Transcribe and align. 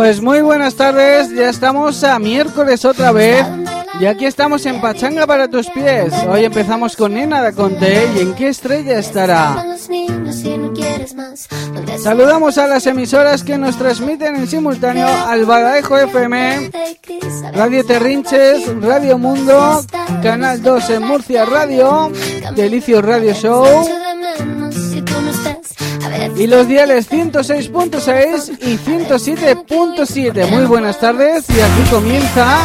Pues 0.00 0.22
muy 0.22 0.40
buenas 0.40 0.76
tardes, 0.76 1.30
ya 1.30 1.50
estamos 1.50 2.02
a 2.04 2.18
miércoles 2.18 2.86
otra 2.86 3.12
vez 3.12 3.44
y 4.00 4.06
aquí 4.06 4.24
estamos 4.24 4.64
en 4.64 4.80
Pachanga 4.80 5.26
para 5.26 5.46
tus 5.46 5.68
pies. 5.68 6.10
Hoy 6.26 6.46
empezamos 6.46 6.96
con 6.96 7.12
Nena 7.12 7.42
de 7.42 7.52
Conte 7.52 8.08
y 8.16 8.20
en 8.20 8.34
qué 8.34 8.48
estrella 8.48 8.98
estará. 8.98 9.76
Saludamos 11.98 12.56
a 12.56 12.66
las 12.66 12.86
emisoras 12.86 13.44
que 13.44 13.58
nos 13.58 13.76
transmiten 13.76 14.36
en 14.36 14.46
simultáneo 14.46 15.06
al 15.06 15.44
Badajoz 15.44 16.04
FM, 16.04 16.70
Radio 17.52 17.84
Terrinches, 17.84 18.74
Radio 18.80 19.18
Mundo, 19.18 19.84
Canal 20.22 20.62
2 20.62 20.90
en 20.90 21.02
Murcia 21.02 21.44
Radio, 21.44 22.10
Delicio 22.56 23.02
Radio 23.02 23.34
Show 23.34 23.99
y 26.40 26.46
los 26.46 26.66
diales 26.66 27.10
106.6 27.10 28.58
y 28.62 28.78
107.7. 28.78 30.50
Muy 30.50 30.64
buenas 30.64 30.98
tardes 30.98 31.44
y 31.50 31.60
aquí 31.60 31.90
comienza 31.90 32.56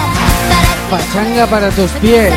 Pachanga 0.89 1.45
para 1.47 1.69
tus 1.71 1.91
pies. 1.99 2.33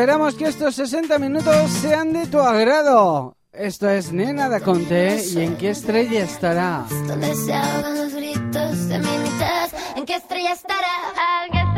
Esperamos 0.00 0.34
que 0.34 0.46
estos 0.46 0.76
60 0.76 1.18
minutos 1.18 1.70
sean 1.82 2.14
de 2.14 2.26
tu 2.26 2.38
agrado. 2.38 3.36
Esto 3.52 3.86
es 3.90 4.10
Nena 4.10 4.48
da 4.48 4.60
Conte 4.60 5.22
y 5.22 5.40
en 5.42 5.58
qué 5.58 5.68
estrella 5.68 6.24
estará. 6.24 6.86
Los 6.88 8.14
gritos 8.14 8.88
de 8.88 8.98
mi 8.98 9.18
mitad. 9.18 9.68
¿En 9.96 10.06
qué 10.06 10.14
estrella 10.14 10.52
estará? 10.52 11.69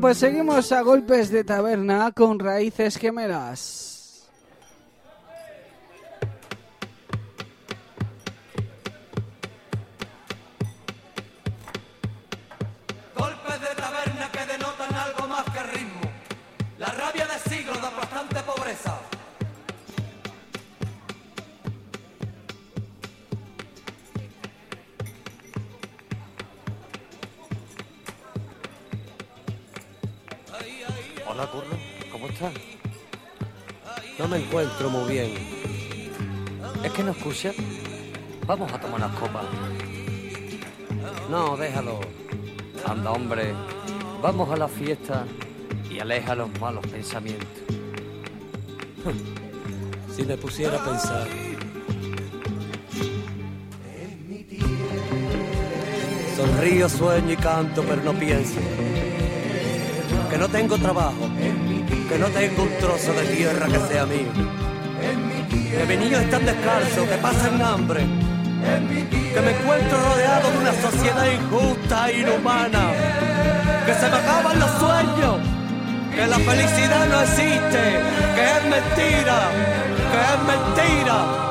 Pues 0.00 0.18
seguimos 0.18 0.70
a 0.70 0.82
golpes 0.82 1.28
de 1.30 1.42
taberna 1.42 2.12
con 2.12 2.38
raíces 2.38 2.96
gemelas. 2.96 3.87
Muy 34.86 35.12
bien. 35.12 35.34
¿Es 36.84 36.92
que 36.92 37.02
no 37.02 37.10
escuchas? 37.10 37.56
Vamos 38.46 38.72
a 38.72 38.80
tomar 38.80 39.00
unas 39.00 39.18
copas. 39.18 39.44
No, 41.28 41.56
déjalo. 41.56 42.00
Anda, 42.86 43.10
hombre. 43.10 43.52
Vamos 44.22 44.48
a 44.50 44.56
la 44.56 44.68
fiesta 44.68 45.24
y 45.90 45.98
aleja 45.98 46.34
los 46.36 46.48
malos 46.60 46.86
pensamientos. 46.86 47.48
Si 50.14 50.24
me 50.24 50.36
pusiera 50.36 50.76
a 50.76 50.84
pensar. 50.84 51.28
Sonrío, 56.36 56.88
sueño 56.88 57.32
y 57.34 57.36
canto, 57.36 57.84
pero 57.84 58.02
no 58.02 58.12
pienso. 58.14 58.58
Que 60.28 60.38
no 60.38 60.48
tengo 60.48 60.76
trabajo, 60.76 61.28
que 62.08 62.18
no 62.18 62.26
tengo 62.26 62.64
un 62.64 62.78
trozo 62.80 63.12
de 63.12 63.36
tierra 63.36 63.66
que 63.68 63.78
sea 63.78 64.06
mío. 64.06 64.57
Que 65.78 65.86
mis 65.86 65.98
niños 66.00 66.20
están 66.22 66.44
descalzos, 66.44 67.08
que 67.08 67.16
pasan 67.18 67.62
hambre. 67.62 68.00
Que 69.32 69.40
me 69.40 69.50
encuentro 69.52 69.96
rodeado 69.96 70.50
de 70.50 70.58
una 70.58 70.72
sociedad 70.72 71.26
injusta 71.26 72.10
e 72.10 72.18
inhumana. 72.18 72.90
Que 73.86 73.94
se 73.94 74.08
me 74.10 74.16
acaban 74.16 74.58
los 74.58 74.70
sueños. 74.72 75.36
Que 76.12 76.26
la 76.26 76.38
felicidad 76.38 77.06
no 77.06 77.20
existe. 77.20 77.82
Que 78.34 78.44
es 78.56 78.62
mentira. 78.74 79.38
Que 80.10 80.20
es 80.34 80.40
mentira. 80.52 81.47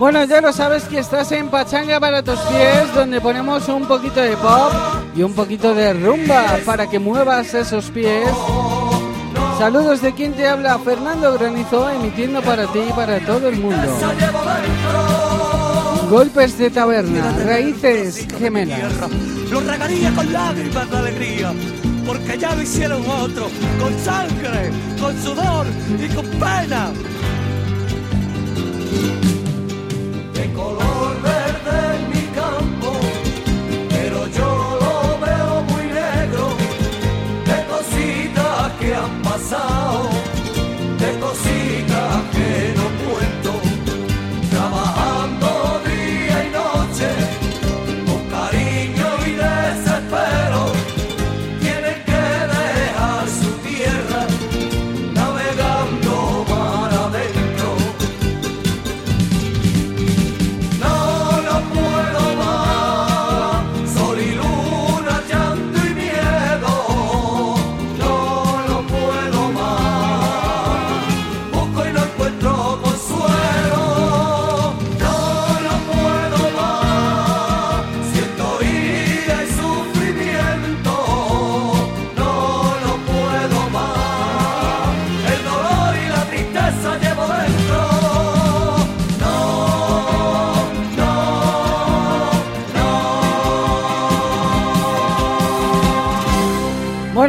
Bueno, 0.00 0.24
ya 0.24 0.40
lo 0.40 0.50
sabes 0.50 0.84
que 0.84 0.98
estás 0.98 1.30
en 1.30 1.50
Pachanga 1.50 2.00
para 2.00 2.22
tus 2.22 2.38
pies, 2.40 2.94
donde 2.94 3.20
ponemos 3.20 3.68
un 3.68 3.84
poquito 3.84 4.18
de 4.18 4.34
pop 4.34 4.72
y 5.14 5.22
un 5.22 5.34
poquito 5.34 5.74
de 5.74 5.92
rumba 5.92 6.58
para 6.64 6.88
que 6.88 6.98
muevas 6.98 7.52
esos 7.52 7.90
pies. 7.90 8.30
Saludos 9.58 10.00
de 10.00 10.14
quien 10.14 10.32
te 10.32 10.48
habla, 10.48 10.78
Fernando 10.78 11.34
Granizo, 11.34 11.90
emitiendo 11.90 12.40
para 12.40 12.66
ti 12.68 12.78
y 12.88 12.92
para 12.94 13.20
todo 13.20 13.48
el 13.48 13.56
mundo. 13.58 13.76
Golpes 16.08 16.56
de 16.56 16.70
taberna, 16.70 17.36
raíces 17.44 18.26
gemelas. 18.38 18.80
Lo 19.50 19.60
regaría 19.60 20.14
con 20.14 20.32
lágrimas 20.32 20.90
de 20.90 20.96
alegría, 20.96 21.52
porque 22.06 22.38
ya 22.38 22.54
lo 22.54 22.62
hicieron 22.62 23.02
otros, 23.06 23.52
con 23.78 23.98
sangre, 23.98 24.70
con 24.98 25.22
sudor 25.22 25.66
y 26.02 26.08
con 26.14 26.24
pena. 26.24 26.90
Pasado, 39.50 40.08
de 40.98 41.18
cositas 41.18 42.22
que 42.32 42.74
no 42.76 42.89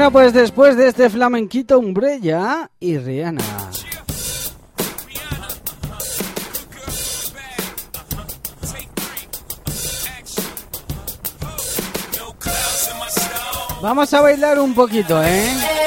Bueno, 0.01 0.13
pues 0.13 0.33
después 0.33 0.75
de 0.77 0.88
este 0.88 1.12
flamenquito, 1.12 1.77
Umbrella 1.77 2.71
y 2.80 2.98
Rihanna. 2.98 3.44
Vamos 13.83 14.12
a 14.12 14.21
bailar 14.21 14.59
un 14.59 14.74
poquito, 14.74 15.21
¿eh? 15.24 15.80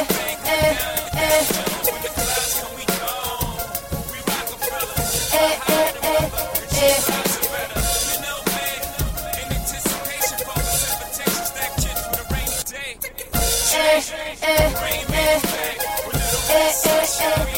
Las 17.21 17.54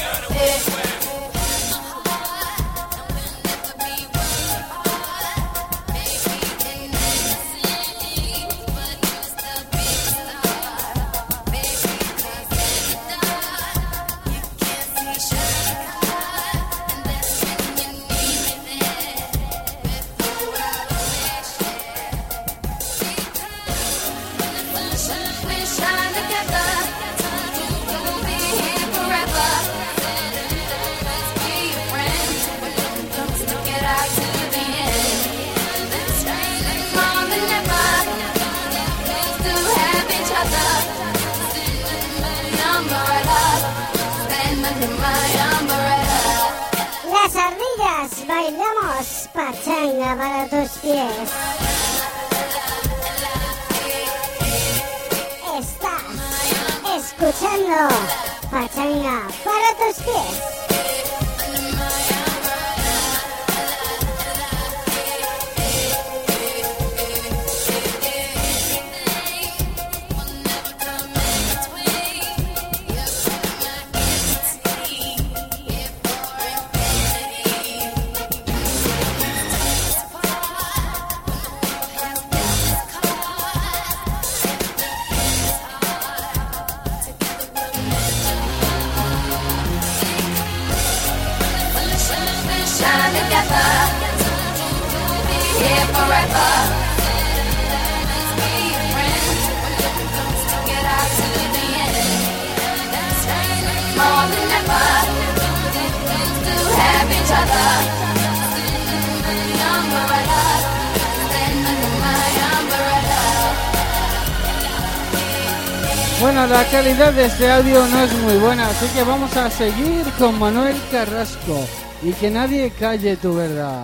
Bueno, 116.21 116.47
la 116.47 116.65
calidad 116.65 117.13
de 117.13 117.27
este 117.27 117.51
audio 117.51 117.87
no 117.87 118.03
es 118.03 118.13
muy 118.19 118.37
buena, 118.37 118.69
así 118.69 118.87
que 118.89 119.03
vamos 119.03 119.35
a 119.37 119.51
seguir 119.51 120.05
con 120.19 120.39
Manuel 120.39 120.77
Carrasco. 120.91 121.67
Y 122.03 122.13
que 122.13 122.31
nadie 122.31 122.71
calle 122.79 123.17
tu 123.17 123.35
verdad. 123.35 123.83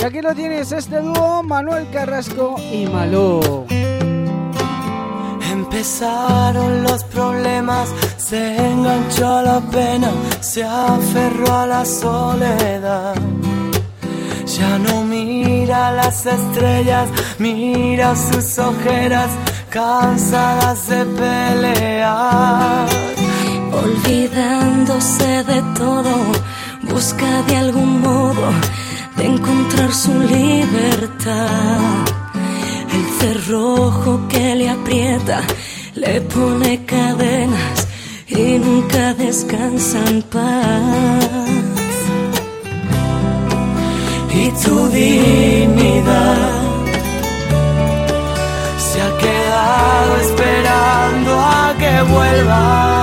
Y 0.00 0.04
aquí 0.04 0.20
lo 0.20 0.34
tienes, 0.34 0.72
este 0.72 1.00
dúo, 1.00 1.42
Manuel 1.42 1.88
Carrasco 1.90 2.56
y 2.72 2.86
Malú. 2.86 3.66
Empezaron 5.50 6.84
los 6.84 7.02
problemas, 7.04 7.88
se 8.16 8.56
enganchó 8.56 9.42
la 9.42 9.60
pena, 9.60 10.10
se 10.40 10.62
aferró 10.64 11.52
a 11.54 11.66
la 11.66 11.84
soledad. 11.84 13.14
Ya 14.46 14.78
no 14.78 15.02
mira 15.04 15.92
las 15.92 16.24
estrellas, 16.24 17.08
mira 17.38 18.14
sus 18.14 18.58
ojeras, 18.58 19.30
cansadas 19.70 20.88
de 20.88 21.04
pelear. 21.04 22.86
Olvidándose 23.82 25.44
de 25.44 25.62
todo, 25.76 26.14
busca 26.82 27.42
de 27.42 27.56
algún 27.56 28.00
modo 28.00 28.48
de 29.16 29.26
encontrar 29.26 29.92
su 29.92 30.12
libertad. 30.18 31.78
El 32.94 33.04
cerrojo 33.20 34.26
que 34.28 34.54
le 34.54 34.70
aprieta 34.70 35.42
le 35.94 36.22
pone 36.22 36.84
cadenas 36.86 37.86
y 38.28 38.58
nunca 38.58 39.14
descansa 39.14 39.98
en 40.08 40.22
paz. 40.22 41.30
Y 44.32 44.50
tu 44.62 44.88
dignidad 44.88 46.36
se 48.78 49.02
ha 49.02 49.18
quedado 49.18 50.16
esperando 50.20 51.40
a 51.40 51.74
que 51.78 52.12
vuelva. 52.12 52.95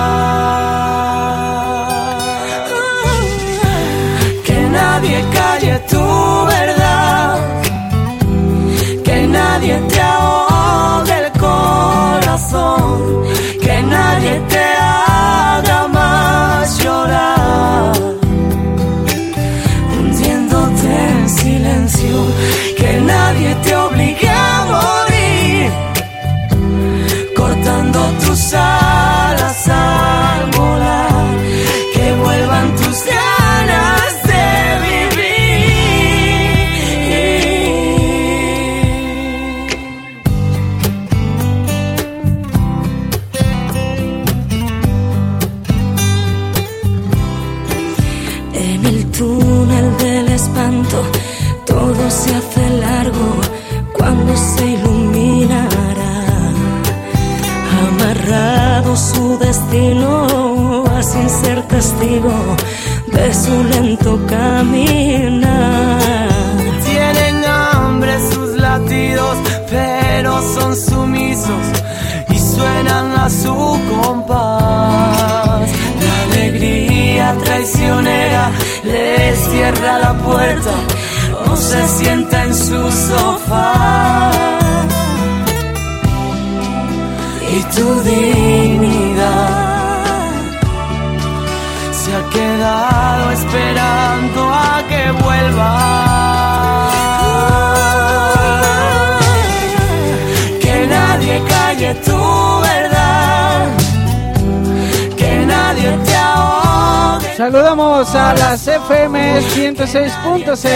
Las 108.65 108.67
FM 108.67 109.41
106.6 109.41 110.70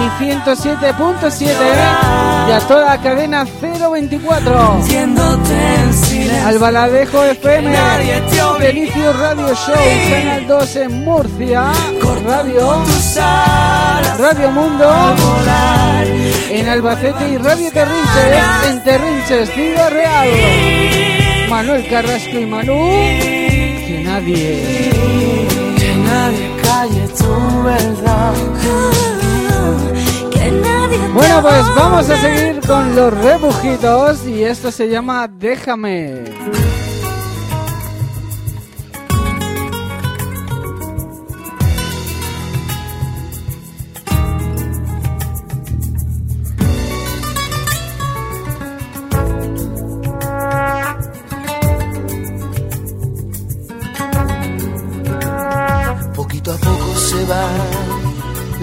y 0.00 0.24
107.7 0.24 1.46
y 2.48 2.52
a 2.52 2.60
toda 2.66 2.96
la 2.96 3.02
cadena 3.02 3.46
024. 3.60 4.78
Haciéndote 4.78 5.74
en 5.74 5.94
silencio. 5.94 6.46
Al 6.46 6.58
Baladejo 6.58 7.22
FM. 7.24 7.76
Delicio 8.58 9.12
Radio 9.12 9.54
Show, 9.54 9.74
Canal 10.10 10.46
2 10.46 10.76
en 10.76 11.04
Murcia, 11.04 11.72
Radio, 12.24 12.82
Radio 14.18 14.50
Mundo, 14.52 14.90
en 16.50 16.68
Albacete 16.68 17.28
y 17.30 17.36
Radio 17.36 17.70
Terrinches, 17.70 18.70
en 18.70 18.84
Terrinches, 18.84 19.50
Ciudad 19.50 19.90
Real. 19.90 20.28
Manuel 21.48 21.86
Carrasco 21.88 22.38
y 22.38 22.46
Manu, 22.46 22.72
que 22.74 24.02
nadie. 24.04 24.90
Que 25.76 25.94
nadie 25.96 26.53
calle 26.74 27.08
tu 27.08 27.62
verdad. 27.62 28.34
Bueno, 31.14 31.42
pues 31.42 31.74
vamos 31.76 32.10
a 32.10 32.16
seguir 32.16 32.60
con 32.66 32.96
los 32.96 33.14
rebujitos 33.14 34.26
y 34.26 34.42
esto 34.42 34.72
se 34.72 34.88
llama 34.88 35.28
Déjame. 35.28 36.24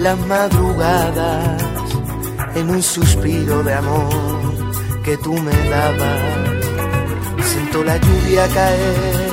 Las 0.02 0.18
madrugadas 0.26 1.62
en 2.56 2.70
un 2.70 2.82
suspiro 2.82 3.62
de 3.62 3.74
amor 3.74 4.52
que 5.04 5.16
tú 5.18 5.32
me 5.32 5.56
dabas. 5.70 7.44
Siento 7.44 7.84
la 7.84 7.96
lluvia 7.98 8.48
caer 8.48 9.32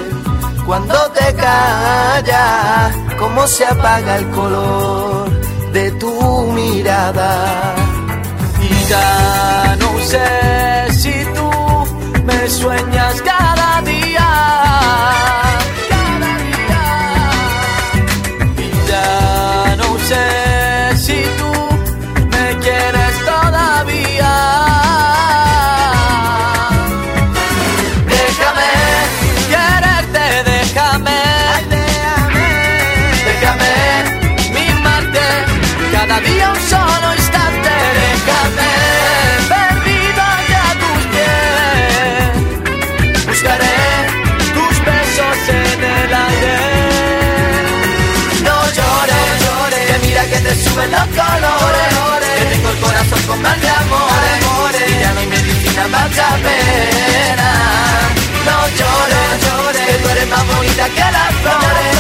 cuando 0.68 0.96
te 1.12 1.34
callas, 1.34 2.96
cómo 3.18 3.48
se 3.48 3.66
apaga 3.66 4.18
el 4.18 4.30
color 4.30 5.30
de 5.74 5.92
tu 5.94 6.14
mirada. 6.52 7.76
Y 8.62 8.90
ya 8.90 9.76
no 9.80 10.00
sé 10.06 10.94
si 11.02 11.14
tú 11.34 11.50
me 12.26 12.48
sueñas 12.48 13.22
la 56.16 56.32
pena. 56.46 57.50
No 58.46 58.58
llores, 58.80 59.30
llores, 59.44 59.86
que 59.88 59.94
tú 60.02 60.10
eres 60.10 60.28
más 60.28 60.48
bonita 60.48 60.86
que 60.90 61.08
las 61.18 61.32
flores. 61.42 61.92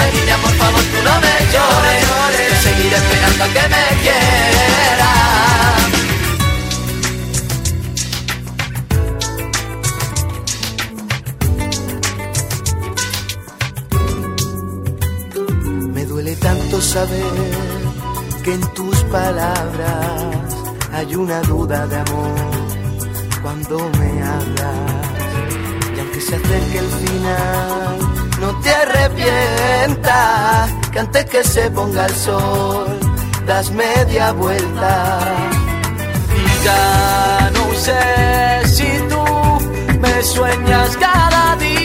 Ay, 0.00 0.10
niña, 0.18 0.36
por 0.38 0.54
favor, 0.60 0.82
tú 0.92 0.98
no 1.08 1.14
me 1.24 1.34
llores. 1.52 2.02
Que 2.36 2.56
seguiré 2.68 2.96
esperando 2.96 3.44
a 3.44 3.48
que 3.48 3.68
me 3.68 3.84
quieras. 4.02 4.58
Tanto 16.40 16.80
saber 16.80 17.24
que 18.44 18.54
en 18.54 18.60
tus 18.72 18.96
palabras 19.04 20.54
hay 20.92 21.14
una 21.16 21.40
duda 21.42 21.86
de 21.86 21.96
amor 21.96 22.57
cuando 23.42 23.90
me 23.98 24.22
hablas. 24.22 25.06
Y 25.96 26.00
aunque 26.00 26.20
se 26.20 26.36
acerque 26.36 26.78
el 26.78 26.90
final, 26.90 27.98
no 28.40 28.60
te 28.60 28.70
arrepientas 28.70 30.70
que 30.92 30.98
antes 30.98 31.24
que 31.26 31.44
se 31.44 31.70
ponga 31.70 32.06
el 32.06 32.14
sol, 32.14 32.98
das 33.46 33.70
media 33.70 34.32
vuelta. 34.32 35.20
Y 36.36 36.64
ya 36.64 37.50
no 37.52 37.74
sé 37.74 38.66
si 38.66 38.88
tú 39.08 39.24
me 40.00 40.22
sueñas 40.22 40.96
cada 40.96 41.56
día. 41.56 41.77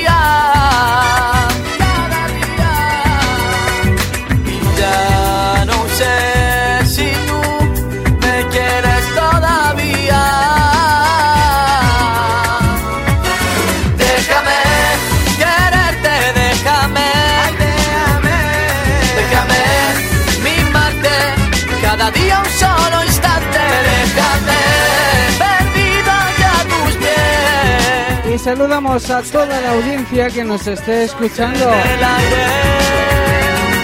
Saludamos 28.55 29.09
a 29.09 29.19
toda 29.23 29.59
la 29.61 29.71
audiencia 29.71 30.29
que 30.29 30.43
nos 30.43 30.67
esté 30.67 31.05
escuchando, 31.05 31.71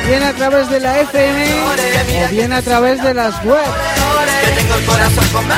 bien 0.07 0.21
a 0.21 0.31
través 0.33 0.69
de 0.69 0.79
la 0.79 0.99
FM 0.99 1.63
o 1.63 2.29
bien 2.29 2.53
a 2.53 2.61
través 2.61 3.01
de 3.01 3.15
las 3.15 3.43
webs. 3.43 3.67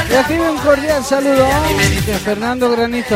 Recibe 0.08 0.50
un 0.50 0.58
cordial 0.60 1.04
saludo 1.04 1.46
de 2.06 2.14
Fernando 2.20 2.72
Granizo. 2.72 3.16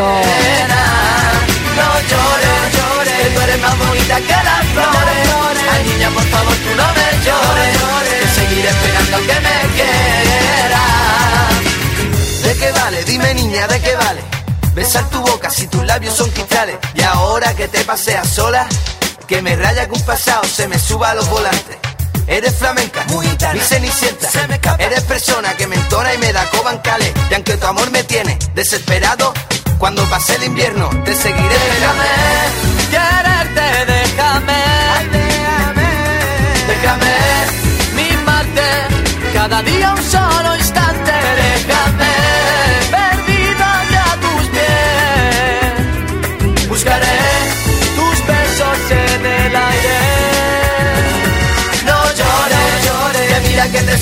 No 1.77 1.89
llores, 2.09 2.59
llores, 2.75 3.13
que 3.13 3.29
tú 3.29 3.39
eres 3.39 3.61
más 3.61 3.77
bonita 3.79 4.17
que 4.17 4.33
las 4.33 4.65
flores. 4.73 5.29
Ay, 5.71 5.83
niña, 5.93 6.09
por 6.09 6.23
favor, 6.23 6.55
tú 6.55 6.75
no 6.75 6.87
me 6.97 7.07
llores. 7.23 7.77
Que 8.19 8.27
seguiré 8.41 8.67
esperando 8.67 9.17
que 9.19 9.39
me 9.45 9.55
quieras. 9.75 10.83
¿De 12.43 12.51
qué 12.59 12.71
vale? 12.73 13.03
Dime, 13.05 13.33
niña, 13.33 13.65
¿de 13.67 13.79
qué 13.79 13.95
vale? 13.95 14.34
Besar 14.75 15.09
tu 15.09 15.21
boca 15.21 15.49
si 15.49 15.67
tus 15.67 15.85
labios 15.85 16.13
son 16.13 16.29
cristales. 16.31 16.77
Y 16.95 17.01
ahora 17.01 17.55
que 17.55 17.69
te 17.69 17.85
paseas 17.85 18.27
sola, 18.27 18.67
que 19.25 19.41
me 19.41 19.55
raya 19.55 19.87
que 19.87 19.93
un 19.93 20.01
pasado 20.01 20.43
se 20.43 20.67
me 20.67 20.77
suba 20.77 21.11
a 21.11 21.15
los 21.15 21.29
volantes. 21.29 21.77
Eres 22.27 22.55
flamenca, 22.55 23.05
muy 23.07 23.25
mi 23.25 23.59
cenicienta. 23.59 24.29
Eres 24.77 25.03
persona 25.03 25.55
que 25.55 25.65
me 25.67 25.77
entona 25.77 26.13
y 26.13 26.17
me 26.17 26.33
da 26.33 26.49
cobancales. 26.49 27.13
Y 27.31 27.33
aunque 27.35 27.55
tu 27.55 27.65
amor 27.65 27.89
me 27.91 28.03
tiene 28.03 28.37
desesperado, 28.53 29.33
cuando 29.77 30.03
pase 30.09 30.35
el 30.35 30.43
invierno 30.43 30.89
te 31.05 31.15
seguiré. 31.15 31.57
Déjame 31.79 32.09
quererte, 32.91 33.93
déjame. 33.93 34.63
Déjame 36.67 37.13
mimarte 37.95 38.61
cada 39.33 39.61
día 39.61 39.93
un 39.93 40.03
solo 40.03 40.55
instante. 40.57 41.44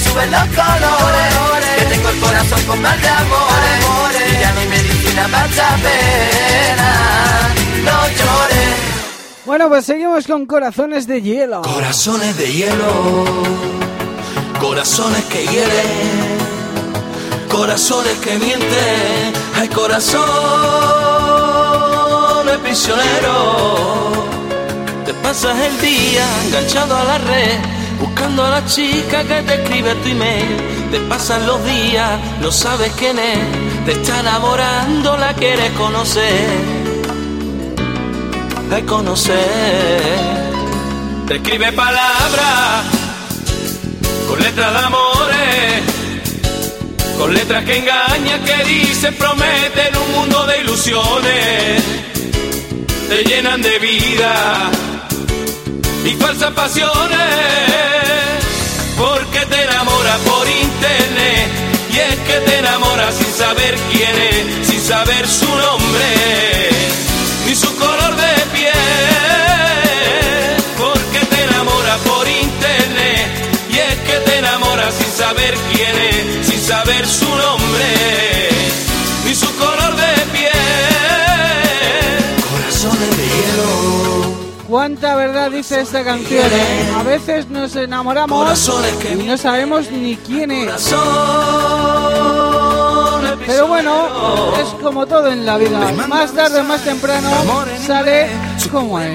Suben 0.04 0.32
los 0.32 0.42
colores. 0.42 1.34
Que 1.78 1.86
tengo 1.86 2.10
el 2.10 2.20
corazón 2.20 2.62
con 2.68 2.82
mal 2.82 3.02
de 3.02 3.08
amores. 3.08 4.32
Y 4.32 4.40
ya 4.40 4.52
no 4.54 4.60
hay 4.60 4.68
medicina 4.68 5.28
basta 5.28 5.78
pena, 5.84 6.94
no 7.84 8.08
llores. 8.08 8.94
Bueno, 9.46 9.68
pues 9.70 9.86
seguimos 9.86 10.26
con 10.26 10.46
corazones 10.46 11.06
de 11.08 11.22
hielo. 11.22 11.62
Corazones 11.64 12.38
de 12.38 12.52
hielo, 12.52 13.26
corazones 14.62 15.26
que 15.26 15.46
hieren, 15.46 16.38
corazones 17.50 18.18
que 18.20 18.38
mienten, 18.40 19.34
hay 19.60 19.68
corazones 19.68 20.24
prisioneros. 22.60 24.18
Te 25.06 25.14
pasas 25.16 25.60
el 25.60 25.82
día 25.82 26.26
enganchado 26.46 26.96
a 26.96 27.04
la 27.04 27.18
red, 27.18 27.60
buscando 28.00 28.46
a 28.46 28.50
la 28.50 28.66
chica 28.66 29.24
que 29.24 29.42
te 29.42 29.54
escribe 29.62 29.96
tu 29.96 30.10
email. 30.10 30.58
Te 30.92 31.00
pasan 31.02 31.46
los 31.48 31.64
días, 31.66 32.20
no 32.42 32.52
sabes 32.52 32.92
quién 33.00 33.18
es, 33.18 33.40
te 33.86 33.94
está 33.94 34.20
enamorando, 34.20 35.18
la 35.18 35.34
quieres 35.34 35.72
conocer 35.72 36.84
de 38.70 38.86
conocer. 38.86 40.02
Te 41.28 41.36
escribe 41.36 41.72
palabras 41.74 42.86
con 44.28 44.40
letras 44.40 44.74
de 44.74 44.80
amores, 44.80 45.84
con 47.18 47.34
letras 47.34 47.64
que 47.66 47.78
engañan, 47.78 48.44
que 48.44 48.64
dicen, 48.66 49.16
prometen 49.16 49.96
un 49.98 50.12
mundo 50.14 50.46
de 50.48 50.62
ilusiones. 50.62 51.84
Te 53.10 53.24
llenan 53.26 53.62
de 53.62 53.78
vida 53.80 54.72
y 56.06 56.12
falsas 56.16 56.52
pasiones, 56.52 57.20
porque 58.98 59.46
te 59.46 59.64
enamoras 59.64 60.20
por 60.20 60.48
internet. 60.48 61.52
Y 61.90 62.00
es 62.00 62.16
que 62.28 62.40
te 62.46 62.58
enamoras 62.58 63.16
sin 63.16 63.34
saber 63.34 63.76
quién 63.92 64.16
es, 64.18 64.68
sin 64.68 64.82
saber 64.82 65.28
su 65.28 65.48
nombre 65.48 66.44
ni 67.46 67.56
su 67.56 67.76
color 67.76 68.16
de 68.16 68.34
piel, 68.54 68.74
porque 70.78 71.20
te 71.26 71.44
enamora 71.44 71.98
por 71.98 72.28
internet 72.28 73.28
y 73.70 73.78
es 73.78 73.96
que 74.08 74.14
te 74.26 74.38
enamora 74.38 74.92
sin 74.92 75.12
saber 75.12 75.56
quién 75.72 75.96
es, 75.98 76.48
sin 76.48 76.62
saber 76.62 77.08
su 77.08 77.28
nombre, 77.28 77.63
¿Cuánta 84.74 85.16
verdad 85.16 85.52
dice 85.52 85.82
esta 85.82 86.04
canción? 86.04 86.48
eh? 86.52 86.94
A 86.98 87.04
veces 87.04 87.48
nos 87.48 87.76
enamoramos 87.76 88.68
y 89.08 89.24
no 89.24 89.38
sabemos 89.38 89.92
ni 89.92 90.16
quién 90.16 90.50
es. 90.50 90.96
Pero 93.46 93.68
bueno, 93.68 94.58
es 94.60 94.70
como 94.82 95.06
todo 95.06 95.28
en 95.28 95.46
la 95.46 95.60
vida. 95.60 95.92
Más 96.08 96.34
tarde 96.34 96.62
o 96.62 96.64
más 96.64 96.82
temprano 96.82 97.30
sale 97.86 98.30
como 98.72 99.00
es. 99.00 99.14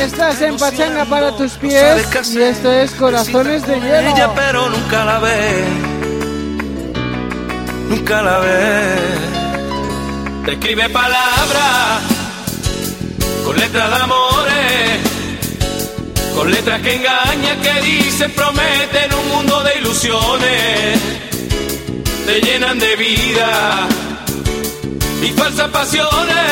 Estás 0.00 0.40
en 0.40 0.56
Pachanga 0.56 1.04
para 1.04 1.36
tus 1.36 1.52
pies 1.58 2.08
y 2.32 2.40
esto 2.40 2.72
es 2.72 2.92
Corazones 2.92 3.66
de 3.66 3.76
Ella, 3.76 4.14
Hielo. 4.14 4.32
pero 4.34 4.70
nunca 4.70 5.04
la 5.04 5.18
ve. 5.18 5.64
Nunca 7.90 8.22
la 8.22 8.38
ve. 8.38 8.94
Te 10.46 10.52
escribe 10.52 10.88
palabras 10.88 12.11
letras 13.62 13.90
de 13.90 13.96
amores, 14.02 14.98
con 16.34 16.50
letras 16.50 16.80
que 16.82 16.96
engañan, 16.96 17.60
que 17.60 17.80
dicen, 17.82 18.32
prometen 18.32 19.14
un 19.14 19.28
mundo 19.28 19.62
de 19.62 19.78
ilusiones, 19.78 20.98
te 22.26 22.40
llenan 22.40 22.80
de 22.80 22.96
vida 22.96 23.86
y 25.22 25.28
falsas 25.38 25.68
pasiones, 25.68 26.42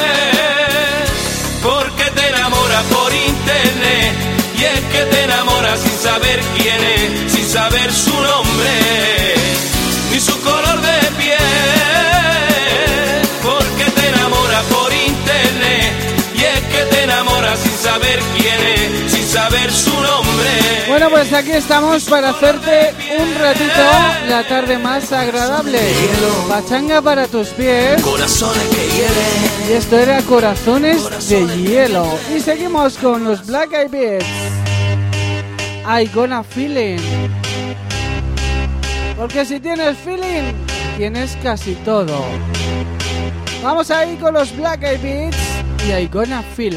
porque 1.65 2.05
te 2.15 2.29
enamoras 2.29 2.85
por 2.85 3.13
internet 3.13 4.13
y 4.57 4.65
es 4.65 4.81
que 4.93 5.03
te 5.11 5.25
enamoras 5.25 5.81
sin 5.81 5.99
saber 5.99 6.41
quién 6.57 6.81
es, 6.97 7.33
sin 7.33 7.49
saber 7.49 7.93
su 7.93 8.15
nombre 8.15 9.11
ni 10.13 10.21
su 10.21 10.41
color 10.43 10.70
saber 19.71 19.73
su 19.73 19.91
nombre. 19.91 20.51
Bueno, 20.89 21.11
pues 21.11 21.33
aquí 21.33 21.53
estamos 21.53 22.05
para 22.05 22.31
hacerte 22.31 22.95
un 23.19 23.35
ratito 23.37 23.81
la 24.29 24.47
tarde 24.47 24.79
más 24.79 25.13
agradable. 25.13 25.79
Pachanga 26.49 27.01
para 27.01 27.27
tus 27.27 27.49
pies. 27.49 28.03
Corazones 28.03 28.63
que 28.65 28.89
hieren. 28.89 29.69
Y 29.69 29.73
esto 29.73 29.99
era 29.99 30.21
Corazones 30.23 31.29
de 31.29 31.47
Hielo. 31.59 32.07
Y 32.35 32.41
seguimos 32.41 32.97
con 32.97 33.25
los 33.25 33.47
Black 33.47 33.73
Eyed 33.73 33.91
Peas. 33.91 34.25
I 35.87 36.07
gonna 36.13 36.43
feeling. 36.43 36.99
Porque 39.17 39.45
si 39.45 39.61
tienes 39.61 39.97
feeling, 39.99 40.53
tienes 40.97 41.37
casi 41.43 41.75
todo. 41.85 42.25
Vamos 43.63 43.91
ahí 43.91 44.17
con 44.17 44.35
los 44.35 44.57
Black 44.57 44.83
Eyed 44.83 45.01
Peas 45.01 45.37
y 45.87 45.93
I 45.93 46.09
gonna 46.09 46.43
feel 46.57 46.77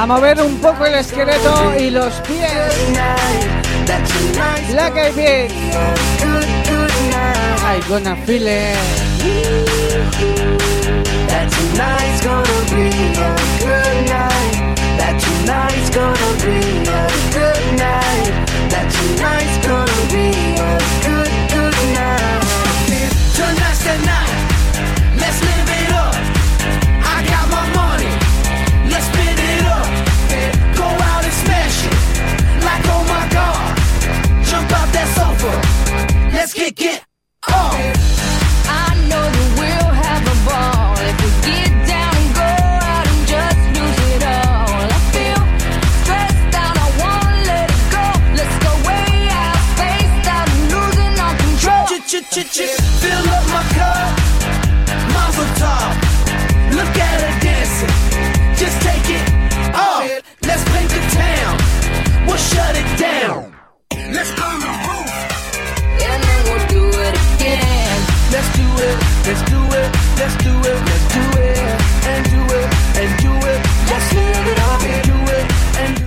A 0.00 0.06
mover 0.06 0.40
un 0.40 0.56
poco 0.60 0.86
el 0.86 0.94
esqueleto 0.94 1.74
y 1.78 1.90
los 1.90 2.14
pies. 2.22 2.72
Black 4.70 4.96
Eyed 4.96 5.14
Peas. 5.14 5.52
I 7.62 7.80
gonna 7.86 8.16
feel 8.24 8.46
it. 8.46 9.10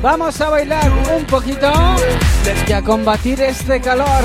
Vamos 0.04 0.42
a 0.42 0.50
bailar 0.50 0.92
un 1.16 1.24
poquito 1.24 1.72
y 2.68 2.74
a 2.74 2.82
combatir 2.82 3.40
este 3.40 3.80
calor. 3.80 4.22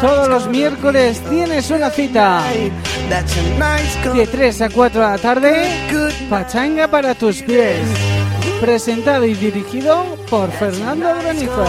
Todos 0.00 0.28
los 0.28 0.48
miércoles 0.48 1.20
tienes 1.28 1.68
una 1.72 1.90
cita 1.90 2.44
de 3.08 3.96
gonna 4.04 4.26
3 4.28 4.62
a 4.62 4.68
4 4.70 5.00
de 5.00 5.06
la 5.08 5.18
tarde. 5.18 5.68
good 5.90 6.28
Pachanga 6.30 6.86
para 6.86 7.12
tus 7.16 7.42
pies. 7.42 7.80
Presentado 8.60 9.24
y 9.24 9.32
dirigido 9.32 10.04
por 10.28 10.50
Fernando 10.52 11.08
Granizo. 11.16 11.64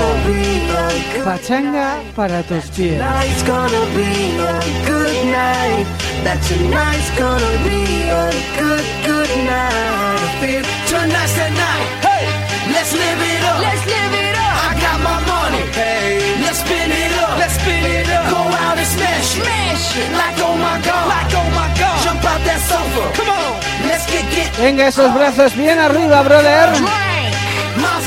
Pachanga 1.24 2.02
para 2.16 2.44
tus 2.44 2.66
pies. 2.72 3.00
Tonight's 3.00 3.44
gonna 3.44 3.86
be 3.96 4.38
a 4.38 4.60
good 4.86 5.26
night. 5.32 5.88
That 6.26 6.38
tonight's 6.50 7.10
gonna 7.18 7.48
be 7.64 8.10
a 8.12 8.30
good, 8.60 8.84
good 9.08 9.30
night. 9.48 9.72
I 9.72 10.36
feel 10.42 10.64
tonight's 10.90 11.34
the 11.36 11.50
night. 11.56 11.88
Hey, 12.04 12.28
let's 12.74 12.92
live 12.92 13.22
it 13.24 13.42
up. 13.48 13.62
Let's 13.62 13.86
live 13.88 14.14
it 14.28 14.36
up. 14.36 14.56
I 14.68 14.76
got 14.84 15.00
my 15.00 15.20
money. 15.32 15.64
Hey, 15.72 16.42
let's 16.44 16.60
spin 16.60 16.92
it 16.92 17.14
up. 17.24 17.40
Let's 17.40 17.56
spin 17.56 17.86
it 17.86 18.10
up. 18.10 18.30
Go 18.30 18.42
out 18.68 18.78
and 18.78 18.88
smash 18.88 19.38
it. 19.38 19.44
Smash 19.44 19.96
it. 19.96 20.12
Like 20.12 20.36
oh 20.44 20.58
my 20.60 20.76
god. 20.84 21.08
Like 21.08 21.32
oh 21.40 21.50
my 21.56 21.72
god. 21.80 22.04
Jump 22.04 22.26
out 22.26 22.42
that 22.44 22.60
sofa. 22.68 23.16
Come 23.16 23.30
on. 23.30 23.61
Venga, 24.60 24.88
esos 24.88 25.14
brazos 25.14 25.56
bien 25.56 25.80
arriba, 25.80 26.22
brother. 26.22 26.70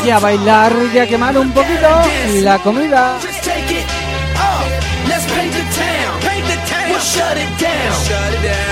Y 0.04 0.10
a 0.10 0.18
bailar 0.18 0.72
y 0.92 0.98
a 0.98 1.06
quemar 1.06 1.36
un 1.38 1.50
poquito 1.52 1.88
la 2.42 2.58
comida. 2.58 3.18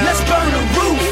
Let's 0.04 0.20
burn 0.28 0.50
the 0.50 0.80
roof. 0.80 1.11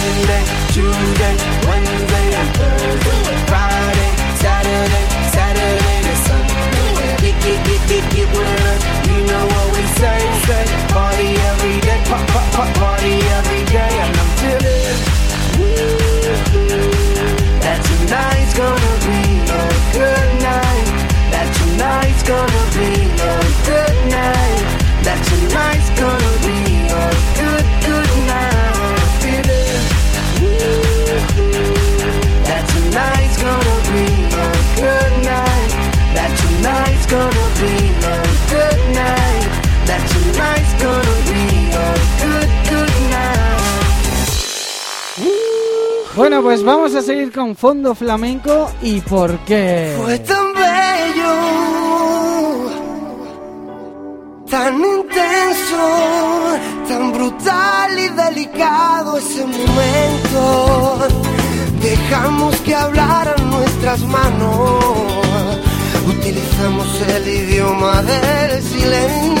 Monday, 0.00 0.44
Tuesday, 0.72 1.34
Wednesday, 1.68 2.26
and 2.40 2.50
Thursday, 2.56 3.20
Friday, 3.52 4.12
Saturday, 4.40 5.04
Saturday 5.28 5.96
to 6.08 6.14
Sunday. 6.24 7.16
Get, 7.20 7.36
get, 7.44 7.60
get, 7.68 7.82
get, 7.88 8.04
get 8.14 8.28
with 8.32 8.66
us. 8.72 8.82
You 9.12 9.20
know 9.28 9.44
what 9.52 9.66
we 9.76 9.84
say, 10.00 10.20
say. 10.48 10.64
Party 10.88 11.28
every 11.52 11.76
day, 11.84 12.00
pop, 12.08 12.24
pop, 12.32 12.46
pop, 12.56 12.70
party 12.80 13.12
pues 46.50 46.64
vamos 46.64 46.92
a 46.96 47.02
seguir 47.02 47.30
con 47.30 47.54
fondo 47.54 47.94
flamenco 47.94 48.68
y 48.82 49.00
por 49.02 49.38
qué. 49.44 49.96
Fue 50.02 50.18
tan 50.18 50.52
bello, 50.52 51.36
tan 54.50 54.74
intenso, 54.74 55.82
tan 56.88 57.12
brutal 57.12 57.96
y 57.96 58.08
delicado 58.08 59.18
ese 59.18 59.46
momento. 59.46 60.98
Dejamos 61.80 62.56
que 62.62 62.74
hablaran 62.74 63.48
nuestras 63.48 64.00
manos, 64.00 64.84
utilizamos 66.08 66.88
el 67.14 67.28
idioma 67.28 68.02
del 68.02 68.60
silencio. 68.60 69.39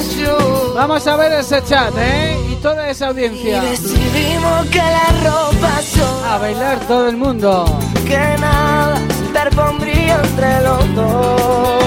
Vamos 0.74 1.06
a 1.06 1.16
ver 1.16 1.32
ese 1.32 1.62
chat, 1.64 1.92
¿eh? 1.98 2.36
Y 2.50 2.54
toda 2.56 2.88
esa 2.88 3.08
audiencia. 3.08 3.60
Decidimos 3.62 4.66
que 4.70 4.78
la 4.78 5.08
ropa 5.24 5.82
sola 5.82 6.34
A 6.34 6.38
bailar 6.38 6.78
todo 6.88 7.08
el 7.08 7.16
mundo. 7.16 7.64
que 8.06 8.18
nada 8.40 8.98
interpondría 9.26 10.20
entre 10.24 10.60
los 10.62 10.94
dos. 10.94 11.80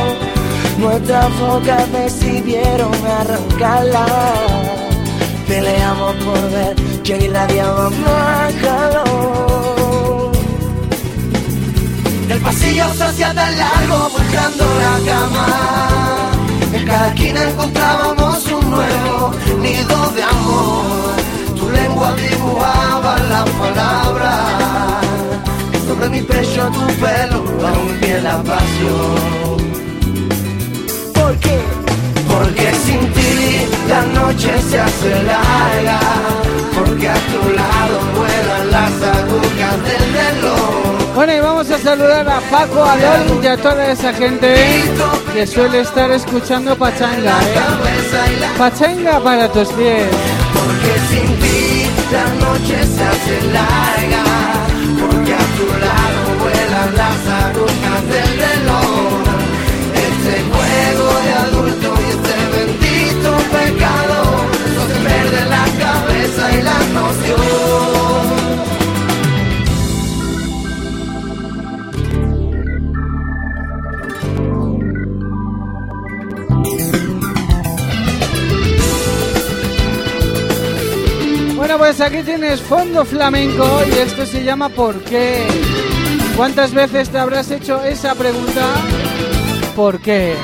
Nuestras 0.77 1.39
bocas 1.39 1.91
decidieron 1.91 2.91
arrancarla. 3.19 4.05
Peleamos 5.47 6.15
por 6.25 6.41
ver 6.51 6.75
quién 7.03 7.21
irradiaba 7.21 7.89
más 7.89 8.53
calor. 8.61 10.31
El 12.29 12.39
pasillo 12.41 12.85
se 12.93 13.03
hacía 13.03 13.33
tan 13.33 13.57
largo 13.57 14.09
buscando 14.17 14.65
la 14.83 15.11
cama. 15.11 15.47
En 16.73 16.85
cada 16.87 17.07
esquina 17.09 17.43
encontrábamos 17.49 18.22
nuevo 18.73 19.31
nido 19.61 19.97
de 20.15 20.23
amor. 20.23 21.15
Tu 21.57 21.69
lengua 21.69 22.13
dibujaba 22.15 23.17
las 23.31 23.49
palabras. 23.61 25.05
Sobre 25.87 26.09
mi 26.09 26.21
pecho 26.21 26.69
tu 26.75 26.85
pelo, 27.01 27.39
aún 27.67 27.89
piel 27.99 28.23
la 28.23 28.37
pasión. 28.43 29.57
¿Por 31.13 31.33
qué? 31.43 31.57
Porque 32.31 32.67
sin 32.85 33.01
ti 33.15 33.33
la 33.87 34.01
noche 34.19 34.51
se 34.69 34.79
hace 34.79 35.11
larga. 35.31 35.99
Porque 36.75 37.07
a 37.09 37.19
tu 37.31 37.41
lado 37.59 37.95
vuelan 38.17 38.71
las 38.71 38.93
agujas 39.17 39.75
del 39.87 40.03
reloj. 40.19 41.02
Bueno, 41.15 41.31
y 41.31 41.39
vamos 41.39 41.69
a 41.69 41.77
saludar 41.77 42.27
a 42.27 42.39
Paco, 42.49 42.83
a 42.83 42.95
Lol 42.95 43.43
y 43.43 43.47
a 43.47 43.55
toda 43.55 43.91
esa 43.91 44.11
gente 44.13 44.83
que 45.31 45.45
suele 45.45 45.81
estar 45.81 46.09
escuchando 46.11 46.75
Pachanga, 46.75 47.39
¿eh? 47.39 48.47
Pachanga 48.57 49.19
para 49.19 49.47
tus 49.51 49.67
pies. 49.69 50.07
Porque 50.53 50.99
sin 51.09 51.39
ti 51.39 51.87
la 52.11 52.25
noche 52.45 52.83
se 52.83 53.03
hace 53.03 53.41
larga. 53.53 54.23
Porque 54.99 55.33
a 55.33 55.45
tu 55.57 55.67
lado 55.85 56.19
vuelan 56.41 56.95
las 56.95 57.21
agujas 57.45 58.01
del 58.09 58.31
reloj. 58.45 59.21
Este 59.93 60.35
juego 60.49 61.05
de 61.25 61.33
adulto 61.45 61.93
y 62.01 62.09
este 62.09 62.35
bendito 62.57 63.29
pecado 63.51 64.17
nos 64.75 64.89
pierde 65.05 65.45
la 65.45 65.65
cabeza 65.77 66.43
y 66.53 66.61
la 66.63 66.79
noción. 66.99 67.92
Pues 81.95 82.09
aquí 82.09 82.23
tienes 82.23 82.59
fondo 82.59 83.05
flamenco 83.05 83.63
y 83.87 83.99
esto 83.99 84.25
se 84.25 84.43
llama 84.43 84.67
¿Por 84.69 85.03
qué? 85.03 85.45
¿Cuántas 86.35 86.73
veces 86.73 87.09
te 87.09 87.19
habrás 87.19 87.51
hecho 87.51 87.83
esa 87.83 88.15
pregunta? 88.15 88.65
¿Por 89.75 89.99
qué? 89.99 90.35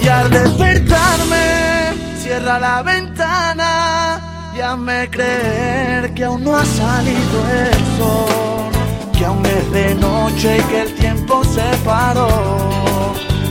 Y 0.00 0.06
al 0.06 0.30
despertarme, 0.30 1.94
cierra 2.16 2.60
la 2.60 2.82
ventana 2.84 4.52
y 4.56 4.60
hazme 4.60 5.10
creer 5.10 6.14
que 6.14 6.24
aún 6.24 6.44
no 6.44 6.56
ha 6.56 6.64
salido 6.64 7.38
el 7.50 7.98
sol, 7.98 9.18
que 9.18 9.24
aún 9.24 9.44
es 9.46 9.72
de 9.72 9.94
noche 9.96 10.58
y 10.58 10.62
que 10.70 10.82
el 10.82 10.94
tiempo 10.94 11.42
se 11.42 11.76
paró 11.84 12.28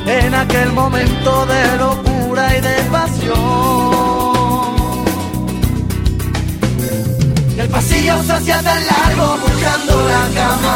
en 0.08 0.34
aquel 0.34 0.72
momento 0.72 1.46
de 1.46 1.78
locura 1.78 2.58
y 2.58 2.62
de 2.62 2.76
pasión. 2.90 4.25
El 7.66 7.72
pasillo 7.72 8.14
hacía 8.14 8.62
tan 8.62 8.86
largo 8.86 9.38
buscando 9.42 9.94
la 10.08 10.24
cama. 10.40 10.76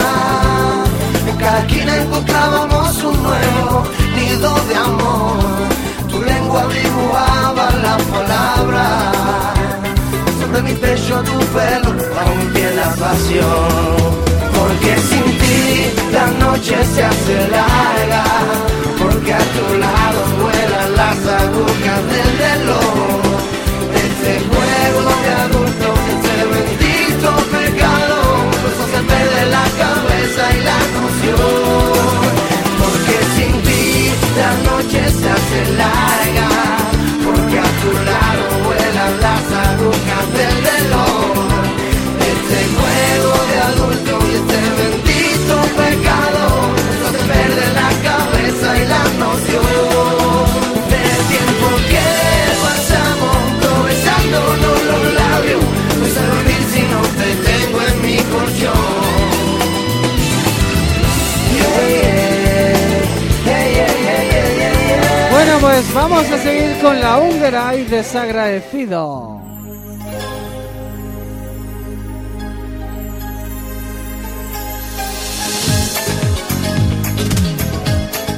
En 1.29 1.35
cada 1.37 1.59
esquina 1.59 1.97
encontrábamos 1.97 3.03
un 3.03 3.23
nuevo 3.23 3.83
nido 4.15 4.55
de 4.67 4.75
amor. 4.75 5.37
Tu 6.09 6.19
lengua 6.19 6.65
dibujaba 6.65 7.69
la 7.85 7.95
palabra. 8.13 9.11
Sobre 10.39 10.61
mi 10.63 10.73
pecho 10.73 11.21
tu 11.29 11.37
pelo 11.53 11.89
aún 12.21 12.53
tiene 12.53 12.75
la 12.75 12.89
pasión. 12.95 13.95
Porque 14.57 14.91
sin 15.09 15.27
ti 15.41 15.91
la 16.11 16.25
noche 16.43 16.75
se 16.91 17.03
hace 17.03 17.35
larga. 17.51 18.23
Porque 18.97 19.31
a 19.31 19.43
tu 19.55 19.77
lado 19.77 20.21
vuelan 20.41 20.95
las 20.95 21.19
agujas 21.43 22.01
del 22.11 22.29
reloj. 22.45 23.29
Este 23.93 24.39
juego 24.49 25.18
Porque 32.81 33.17
sin 33.35 33.61
ti 33.63 34.11
la 34.37 34.51
noche 34.71 35.09
se 35.09 35.29
hace 35.29 35.71
larga, 35.73 36.58
Bueno, 65.41 65.57
pues 65.61 65.93
vamos 65.93 66.29
a 66.29 66.37
seguir 66.37 66.77
con 66.81 66.99
la 66.99 67.17
húngara 67.17 67.73
y 67.73 67.85
desagradecido. 67.85 69.41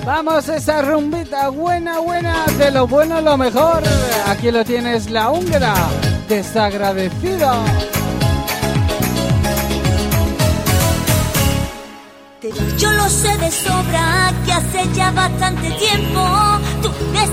Vamos 0.05 0.47
esa 0.47 0.83
rumbita 0.83 1.49
buena, 1.49 1.97
buena, 1.97 2.45
de 2.59 2.69
lo 2.69 2.85
bueno 2.85 3.19
lo 3.19 3.35
mejor. 3.35 3.81
Aquí 4.27 4.51
lo 4.51 4.63
tienes, 4.63 5.09
la 5.09 5.31
húngara, 5.31 5.73
desagradecido. 6.29 7.51
Yo 12.77 12.91
lo 12.91 13.09
sé 13.09 13.37
de 13.37 13.49
sobra 13.49 14.33
que 14.45 14.51
hace 14.51 14.93
ya 14.93 15.09
bastante 15.11 15.69
tiempo 15.71 16.59
tú 16.81 16.89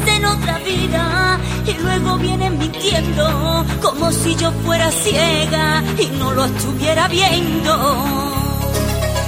en 0.06 0.24
otra 0.24 0.58
vida 0.58 1.38
y 1.66 1.82
luego 1.82 2.16
vienes 2.18 2.52
mintiendo 2.52 3.64
como 3.82 4.10
si 4.10 4.34
yo 4.36 4.50
fuera 4.64 4.90
ciega 4.90 5.82
y 5.98 6.06
no 6.18 6.32
lo 6.32 6.44
estuviera 6.44 7.08
viendo. 7.08 7.72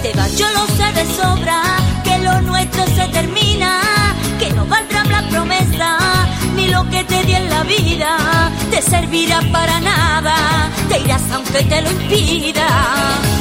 Te 0.03 0.13
vas, 0.15 0.37
yo 0.37 0.47
lo 0.51 0.67
sé 0.77 0.93
de 0.93 1.05
sobra 1.15 1.63
que 2.05 2.19
lo 2.19 2.41
nuestro 2.43 2.85
se 2.87 3.07
termina, 3.09 3.81
que 4.39 4.51
no 4.53 4.65
valdrá 4.67 5.05
la 5.05 5.29
promesa 5.29 5.99
ni 6.57 6.69
lo 6.69 6.89
que 6.89 7.05
te 7.05 7.23
di 7.25 7.35
en 7.35 7.51
la 7.51 7.63
vida 7.65 8.51
te 8.71 8.83
servirá 8.83 9.41
para 9.53 9.81
nada. 9.81 10.37
Te 10.89 10.99
irás 11.01 11.23
aunque 11.33 11.63
te 11.63 11.83
lo 11.83 11.91
impida. 11.91 12.69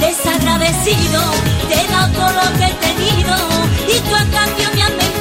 Desagradecido, 0.02 1.22
te 1.70 1.76
he 1.82 1.88
dado 1.88 2.14
todo 2.14 2.32
lo 2.32 2.58
que 2.58 2.66
he 2.66 2.74
tenido 2.88 3.36
y 3.94 4.00
tú 4.00 4.16
a 4.16 4.26
cambio 4.38 4.70
me 4.76 4.84
has 4.84 4.90
mentido 4.92 5.19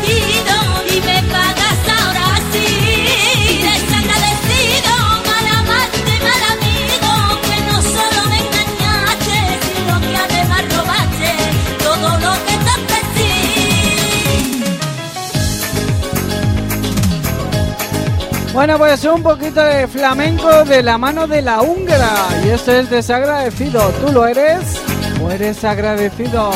Bueno, 18.59 18.77
pues 18.77 19.05
un 19.05 19.23
poquito 19.23 19.63
de 19.63 19.87
flamenco 19.87 20.65
de 20.65 20.83
la 20.83 20.99
mano 20.99 21.29
de 21.29 21.43
la 21.43 21.63
húngara. 21.63 22.11
Y 22.45 22.49
esto 22.49 22.73
es 22.73 22.91
desagradecido. 22.91 23.81
¿Tú 24.05 24.11
lo 24.13 24.27
eres 24.27 24.83
o 25.23 25.31
eres 25.31 25.63
agradecido? 25.63 26.51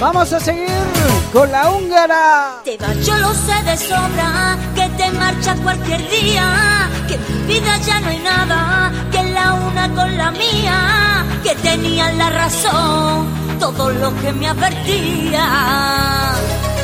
Vamos 0.00 0.32
a 0.32 0.40
seguir 0.40 0.66
con 1.32 1.52
la 1.52 1.70
húngara. 1.70 2.62
Te 2.64 2.76
vas, 2.78 2.96
yo 3.06 3.16
lo 3.18 3.32
sé 3.32 3.62
de 3.64 3.76
sobra, 3.76 4.58
que 4.74 4.88
te 4.96 5.12
marchas 5.12 5.60
cualquier 5.60 6.00
día, 6.10 6.90
que 7.06 7.14
en 7.14 7.46
mi 7.46 7.54
vida 7.54 7.78
ya 7.86 8.00
no 8.00 8.08
hay 8.08 8.18
nada, 8.18 8.92
que 9.12 9.22
la 9.22 9.52
una 9.52 9.88
con 9.94 10.16
la 10.16 10.32
mía, 10.32 11.24
que 11.44 11.54
tenías 11.62 12.12
la 12.16 12.28
razón, 12.30 13.28
todo 13.60 13.88
lo 13.88 14.12
que 14.20 14.32
me 14.32 14.48
advertía. 14.48 15.46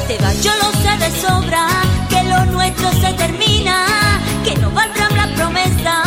Te 0.06 0.16
vas, 0.18 0.40
yo 0.40 0.52
lo 0.54 0.70
sé 0.82 0.96
de 1.04 1.20
sobra, 1.20 1.66
nuestro 2.46 2.90
se 2.92 3.12
termina, 3.14 3.86
que 4.44 4.56
no 4.56 4.70
valdrá 4.70 5.08
la 5.10 5.26
promesa, 5.34 6.02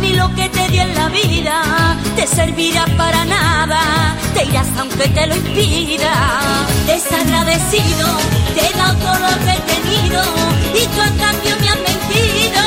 ni 0.00 0.12
lo 0.12 0.34
que 0.34 0.48
te 0.48 0.68
di 0.68 0.78
en 0.78 0.94
la 0.94 1.08
vida, 1.08 1.96
te 2.16 2.26
servirá 2.26 2.84
para 2.96 3.24
nada, 3.24 3.80
te 4.34 4.44
irás 4.44 4.68
aunque 4.78 5.08
te 5.08 5.26
lo 5.26 5.36
impida. 5.36 6.12
Desagradecido, 6.86 8.06
te 8.54 8.60
he 8.66 8.72
dado 8.76 8.94
todo 8.98 9.18
lo 9.18 9.44
que 9.44 9.52
he 9.52 9.60
tenido, 9.74 10.22
y 10.74 10.86
tú 10.86 11.00
a 11.00 11.10
cambio 11.24 11.56
me 11.60 11.68
has 11.68 11.80
mentido, 11.90 12.60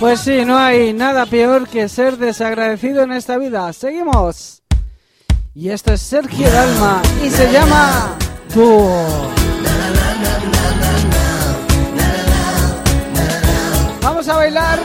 Pues 0.00 0.20
sí, 0.20 0.44
no 0.44 0.56
hay 0.56 0.92
nada 0.92 1.26
peor 1.26 1.66
que 1.68 1.88
ser 1.88 2.18
desagradecido 2.18 3.02
en 3.02 3.12
esta 3.12 3.36
vida. 3.36 3.72
Seguimos. 3.72 4.62
Y 5.54 5.70
esto 5.70 5.92
es 5.92 6.00
Sergio 6.00 6.48
Dalma 6.48 7.02
y 7.24 7.28
se 7.30 7.50
llama 7.50 8.16
Tú. 8.54 8.88
Vamos 14.00 14.28
a 14.28 14.36
bailar. 14.36 14.78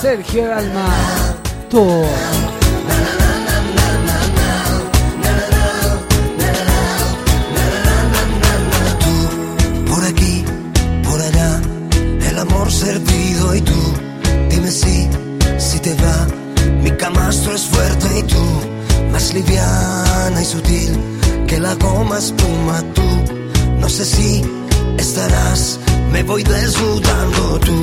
Sergio 0.00 0.48
Dalma. 0.48 0.86
Tú. 1.68 2.02
Goma 21.82 22.18
espuma 22.18 22.82
tú. 22.94 23.08
No 23.80 23.88
sé 23.88 24.04
si 24.04 24.42
estarás, 24.98 25.78
me 26.12 26.22
voy 26.22 26.42
desnudando 26.42 27.58
tú. 27.60 27.78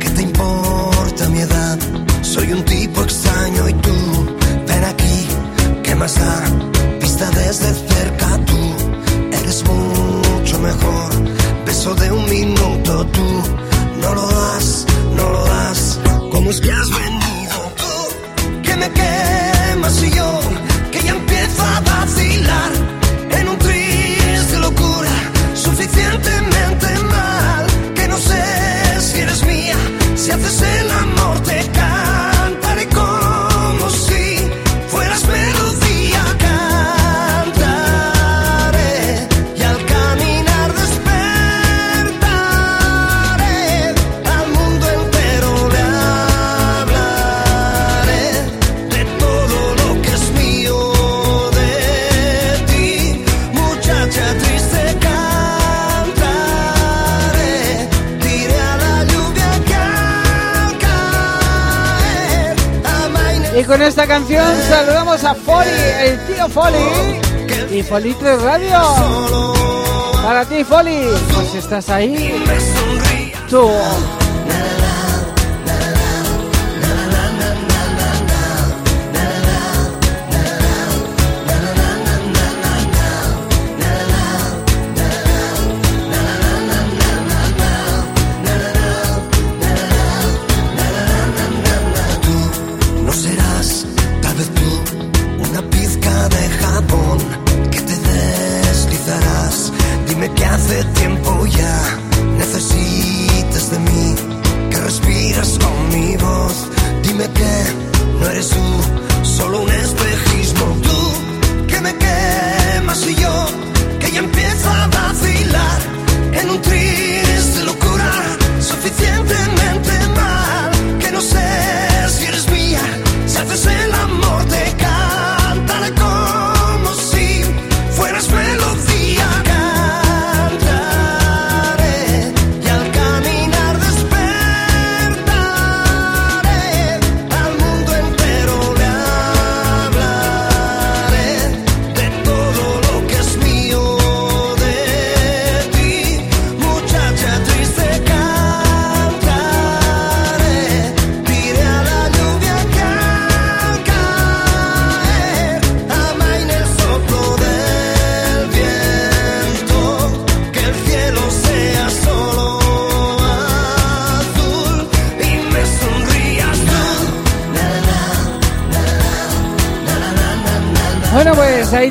¿Qué 0.00 0.10
te 0.10 0.22
importa 0.22 1.28
mi 1.30 1.40
edad? 1.40 1.78
Soy 2.22 2.52
un 2.52 2.64
tipo 2.64 3.02
extraño 3.02 3.68
y 3.68 3.74
tú, 3.74 3.96
ven 4.66 4.84
aquí, 4.84 5.26
¿qué 5.82 5.94
más 5.94 6.14
da? 6.14 6.67
Y 67.88 67.90
Foli 67.90 68.14
3 68.14 68.42
Radio. 68.42 68.80
Para 70.22 70.44
ti, 70.44 70.64
Foli, 70.64 71.06
pues 71.34 71.54
estás 71.54 71.88
ahí. 71.88 72.44
Tú. 73.48 73.70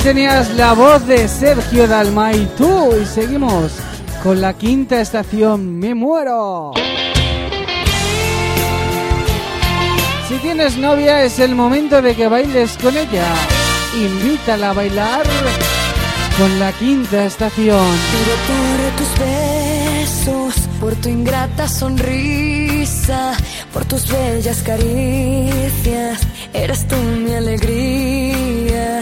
Tenías 0.08 0.56
la 0.56 0.72
voz 0.72 1.06
de 1.06 1.28
Sergio 1.28 1.86
Dalma 1.86 2.32
y 2.32 2.46
tú. 2.58 2.96
Y 2.96 3.06
seguimos 3.06 3.74
con 4.24 4.40
la 4.40 4.54
quinta 4.54 5.02
estación. 5.02 5.78
¡Me 5.80 5.94
muero! 5.94 6.72
Si 10.30 10.36
tienes 10.36 10.78
novia, 10.78 11.24
es 11.24 11.40
el 11.40 11.56
momento 11.56 12.02
de 12.02 12.16
que 12.16 12.30
bailes 12.30 12.78
con 12.78 12.96
ella. 12.96 13.28
Invítala 14.00 14.70
a 14.70 14.74
bailar 14.74 15.24
con 16.38 16.58
la 16.58 16.72
quinta 16.72 17.26
estación. 17.26 17.88
Pido 18.14 18.36
por 18.48 18.80
tus 19.00 19.12
besos, 19.26 20.68
por 20.80 20.96
tu 20.96 21.10
ingrata 21.10 21.68
sonrisa, 21.68 23.34
por 23.74 23.84
tus 23.84 24.08
bellas 24.10 24.64
caricias. 24.64 26.22
Eres 26.54 26.88
tú 26.88 26.96
mi 26.96 27.34
alegría. 27.34 29.02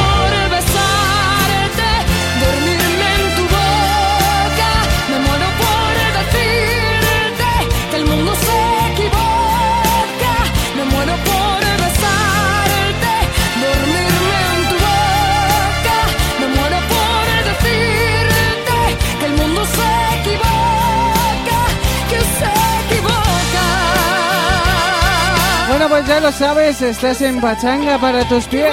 lo 26.21 26.31
sabes, 26.31 26.81
estás 26.81 27.21
en 27.21 27.41
Pachanga 27.41 27.97
para 27.97 28.23
tus 28.27 28.45
pies. 28.45 28.71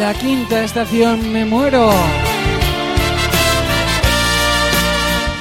La 0.00 0.14
quinta 0.14 0.64
estación, 0.64 1.32
me 1.32 1.44
muero. 1.44 1.90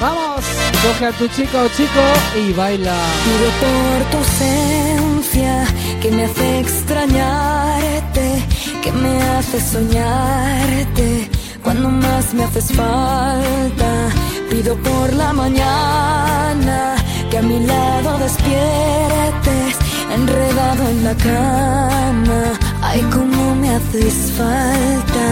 Vamos, 0.01 0.43
coge 0.83 1.05
a 1.05 1.11
tu 1.11 1.27
chica 1.29 1.63
o 1.63 1.67
chico 1.69 2.03
y 2.35 2.53
baila. 2.53 2.95
Pido 3.25 3.49
por 3.61 4.11
tu 4.11 4.17
ausencia 4.17 5.65
que 6.01 6.11
me 6.11 6.25
hace 6.25 6.59
extrañarte, 6.59 8.43
que 8.83 8.91
me 8.91 9.21
hace 9.21 9.61
soñarte 9.61 11.29
cuando 11.63 11.89
más 11.89 12.33
me 12.33 12.43
haces 12.43 12.67
falta. 12.73 14.09
Pido 14.49 14.75
por 14.77 15.13
la 15.13 15.31
mañana 15.33 16.95
que 17.29 17.37
a 17.37 17.41
mi 17.41 17.59
lado 17.59 18.17
despiertes, 18.19 19.75
enredado 20.19 20.89
en 20.89 21.03
la 21.03 21.15
cama. 21.15 22.41
Ay, 22.81 23.01
cómo 23.15 23.55
me 23.55 23.69
haces 23.75 24.17
falta. 24.37 25.25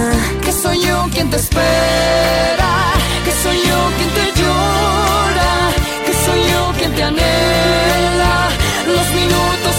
Que 0.44 0.52
soy 0.52 0.78
yo 0.88 0.98
quien 1.14 1.30
te 1.30 1.38
espera, 1.38 2.74
que 3.26 3.32
soy 3.44 3.58
yo 3.70 3.80
quien 3.98 4.12
te 4.18 4.26
llora, 4.40 5.52
que 6.06 6.14
soy 6.26 6.40
yo 6.52 6.62
quien 6.78 6.92
te 6.96 7.04
anhela 7.04 8.36
los 8.96 9.08
minutos 9.20 9.75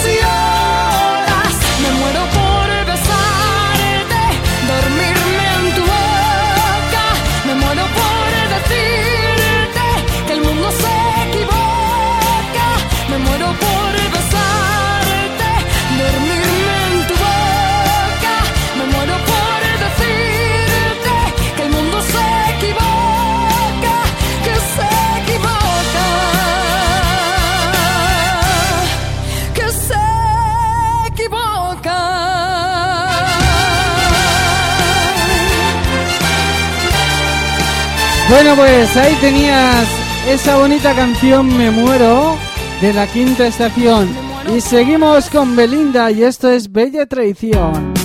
Bueno, 38.37 38.55
pues 38.55 38.95
ahí 38.99 39.15
tenías 39.15 39.89
esa 40.29 40.59
bonita 40.59 40.95
canción 40.95 41.57
Me 41.57 41.71
Muero 41.71 42.37
de 42.83 42.93
la 42.93 43.07
quinta 43.07 43.47
estación. 43.47 44.15
Y 44.55 44.61
seguimos 44.61 45.31
con 45.31 45.57
Belinda 45.57 46.11
y 46.11 46.23
esto 46.23 46.51
es 46.51 46.71
Bella 46.71 47.07
Traición. 47.07 47.96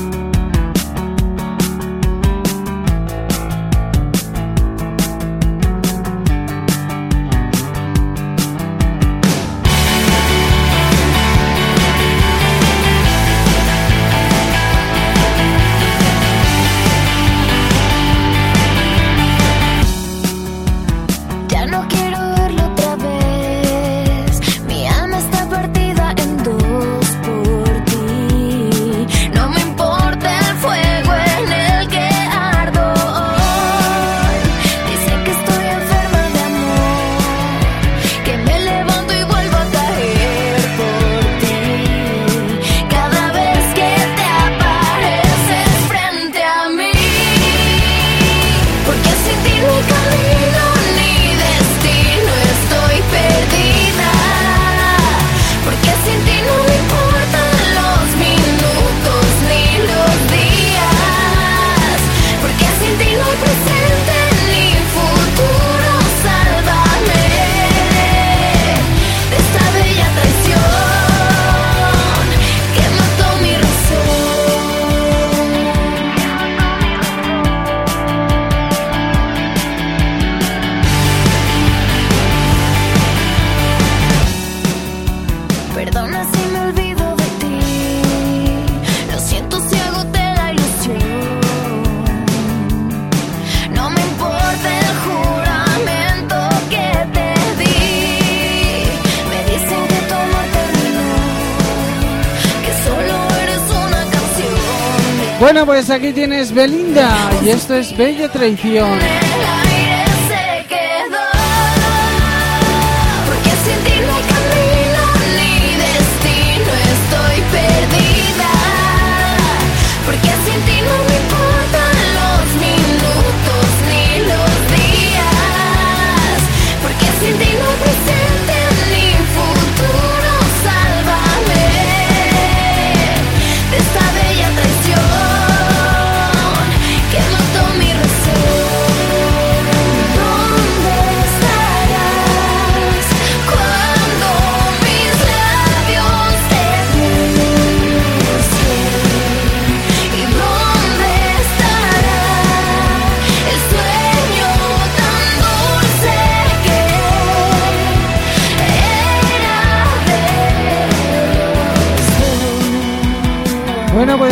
aquí 105.91 106.13
tienes 106.13 106.53
Belinda 106.53 107.09
y 107.43 107.49
esto 107.49 107.75
es 107.75 107.95
Bella 107.95 108.29
Traición. 108.29 109.30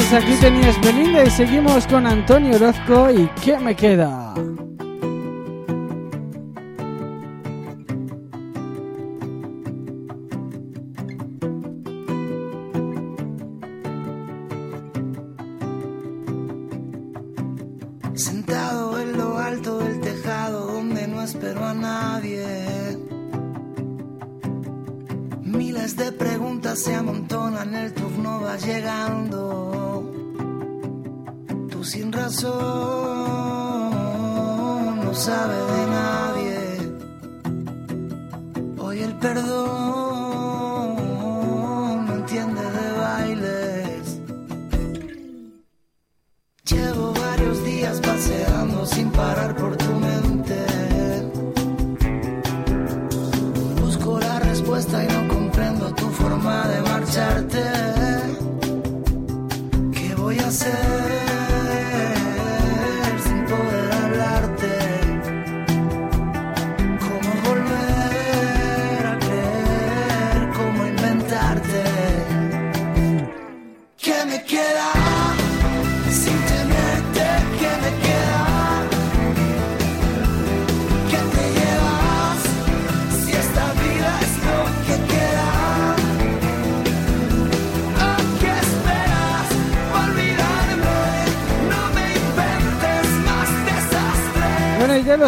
Pues 0.10 0.24
aquí 0.24 0.34
tenías 0.42 0.82
Belinda 0.82 1.24
y 1.24 1.30
seguimos 1.30 1.86
con 1.86 2.08
Antonio 2.08 2.56
Orozco 2.56 3.12
y 3.12 3.30
¿Qué 3.44 3.60
me 3.60 3.76
queda? 3.76 4.34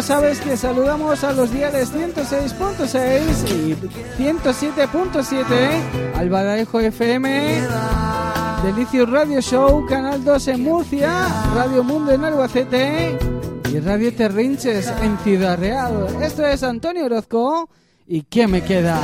Pues, 0.02 0.08
sabes 0.08 0.40
que 0.40 0.56
saludamos 0.56 1.22
a 1.22 1.32
los 1.32 1.52
diales 1.52 1.94
106.6 1.94 3.48
y 3.52 3.76
107.7, 4.20 5.44
¿eh? 5.52 5.80
Albadarejo 6.16 6.80
FM, 6.80 7.60
Delicios 8.64 9.08
Radio 9.08 9.40
Show, 9.40 9.86
Canal 9.86 10.24
2 10.24 10.48
en 10.48 10.64
Murcia, 10.64 11.28
Radio 11.54 11.84
Mundo 11.84 12.10
en 12.10 12.24
Albacete 12.24 13.16
y 13.72 13.78
Radio 13.78 14.12
Terrinches 14.12 14.92
en 15.04 15.16
Ciudad 15.18 15.56
Real. 15.56 16.08
Esto 16.20 16.44
es 16.46 16.64
Antonio 16.64 17.04
Orozco 17.04 17.70
y 18.04 18.22
¿qué 18.22 18.48
me 18.48 18.60
queda? 18.64 18.98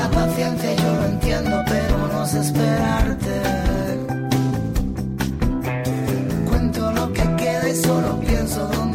Cuento 6.49 6.91
lo 6.91 7.13
que 7.13 7.37
queda 7.37 7.69
y 7.69 7.77
solo 7.77 8.19
pienso 8.19 8.67
dónde 8.67 8.88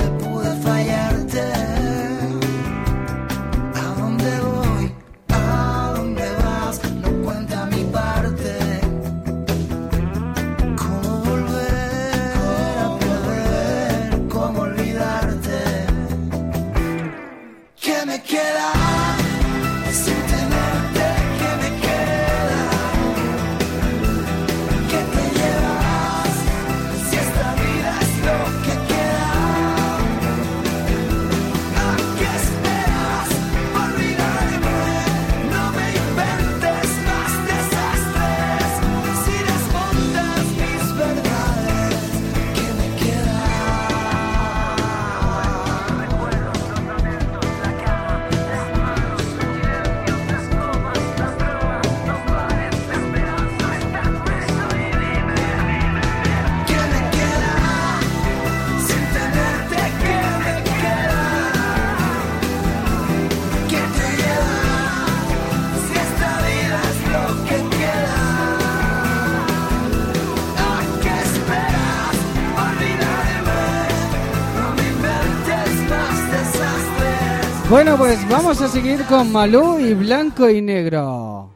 Bueno, 77.74 77.98
pues 77.98 78.30
vamos 78.30 78.62
a 78.62 78.68
seguir 78.68 79.04
con 79.06 79.32
Malú 79.32 79.80
y 79.80 79.96
Blanco 79.96 80.48
y 80.48 80.62
Negro. 80.62 81.50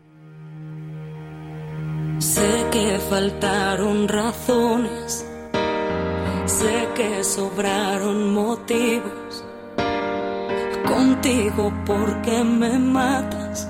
Sé 2.18 2.66
que 2.72 2.98
faltaron 3.08 4.08
razones, 4.08 5.24
sé 6.48 6.88
que 6.96 7.24
sobraron 7.24 8.34
motivos. 8.34 9.46
Contigo 10.88 11.72
porque 11.86 12.44
me 12.44 12.80
matas 12.80 13.70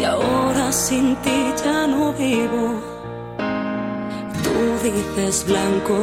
y 0.00 0.02
ahora 0.02 0.72
sin 0.72 1.14
ti 1.22 1.54
ya 1.64 1.86
no 1.86 2.12
vivo. 2.12 2.74
Tú 4.42 4.58
dices 4.82 5.46
blanco, 5.46 5.96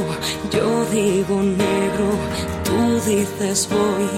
yo 0.54 0.86
digo 0.86 1.42
negro 1.42 2.57
Tú 2.68 3.00
dices 3.10 3.70
voy, 3.72 4.10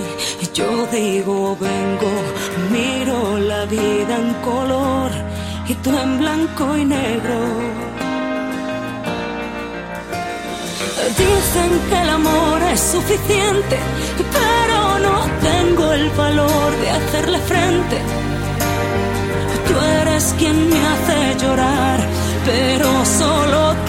y 0.41 0.45
yo 0.57 0.87
digo 0.91 1.55
vengo, 1.59 2.13
miro 2.71 3.37
la 3.37 3.65
vida 3.65 4.15
en 4.23 4.33
color 4.49 5.11
y 5.67 5.73
tú 5.75 5.91
en 5.95 6.17
blanco 6.17 6.75
y 6.75 6.85
negro. 6.85 7.39
Dicen 11.17 11.71
que 11.89 12.01
el 12.01 12.09
amor 12.09 12.61
es 12.73 12.79
suficiente, 12.79 13.77
pero 14.37 14.99
no 15.07 15.17
tengo 15.49 15.91
el 15.93 16.09
valor 16.11 16.69
de 16.81 16.89
hacerle 16.89 17.39
frente. 17.39 17.97
Tú 19.67 19.73
eres 20.01 20.33
quien 20.39 20.69
me 20.69 20.79
hace 20.91 21.45
llorar, 21.45 21.99
pero 22.45 22.89
solo 23.05 23.75
tú 23.87 23.88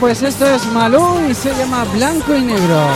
pues 0.00 0.22
esto 0.22 0.46
es 0.46 0.66
Malú 0.72 1.18
y 1.28 1.34
se 1.34 1.54
llama 1.54 1.84
Blanco 1.84 2.34
y 2.34 2.42
Negro. 2.42 2.86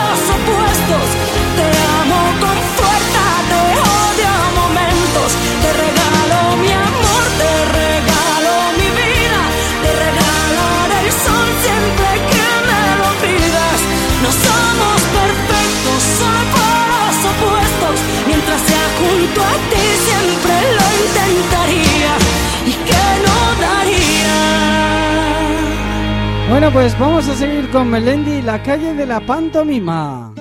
Bueno, 26.63 26.75
pues 26.75 26.97
vamos 26.97 27.29
a 27.29 27.35
seguir 27.35 27.69
con 27.71 27.91
Melendi, 27.91 28.41
la 28.41 28.63
calle 28.63 28.95
de 28.95 29.05
la 29.05 29.19
pantomima. 29.19 30.32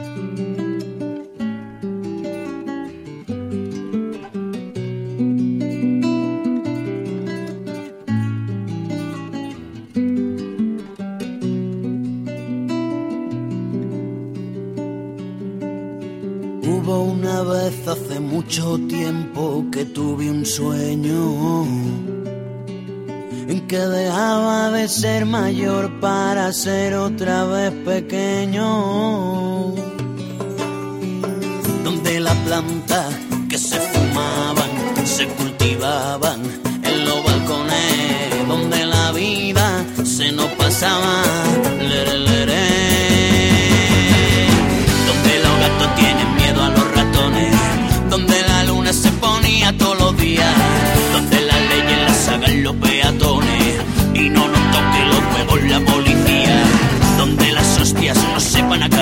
mayor 25.52 25.90
para 26.00 26.54
ser 26.54 26.94
otra 26.94 27.44
vez 27.44 27.74
pequeño. 27.84 29.31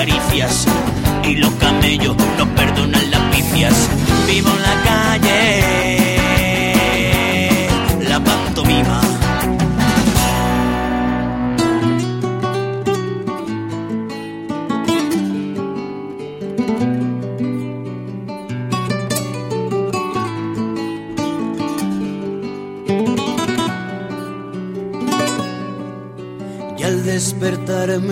caricias. 0.00 0.99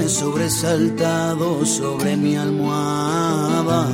sobresaltado 0.09 1.65
sobre 1.67 2.17
mi 2.17 2.37
almohada. 2.37 3.89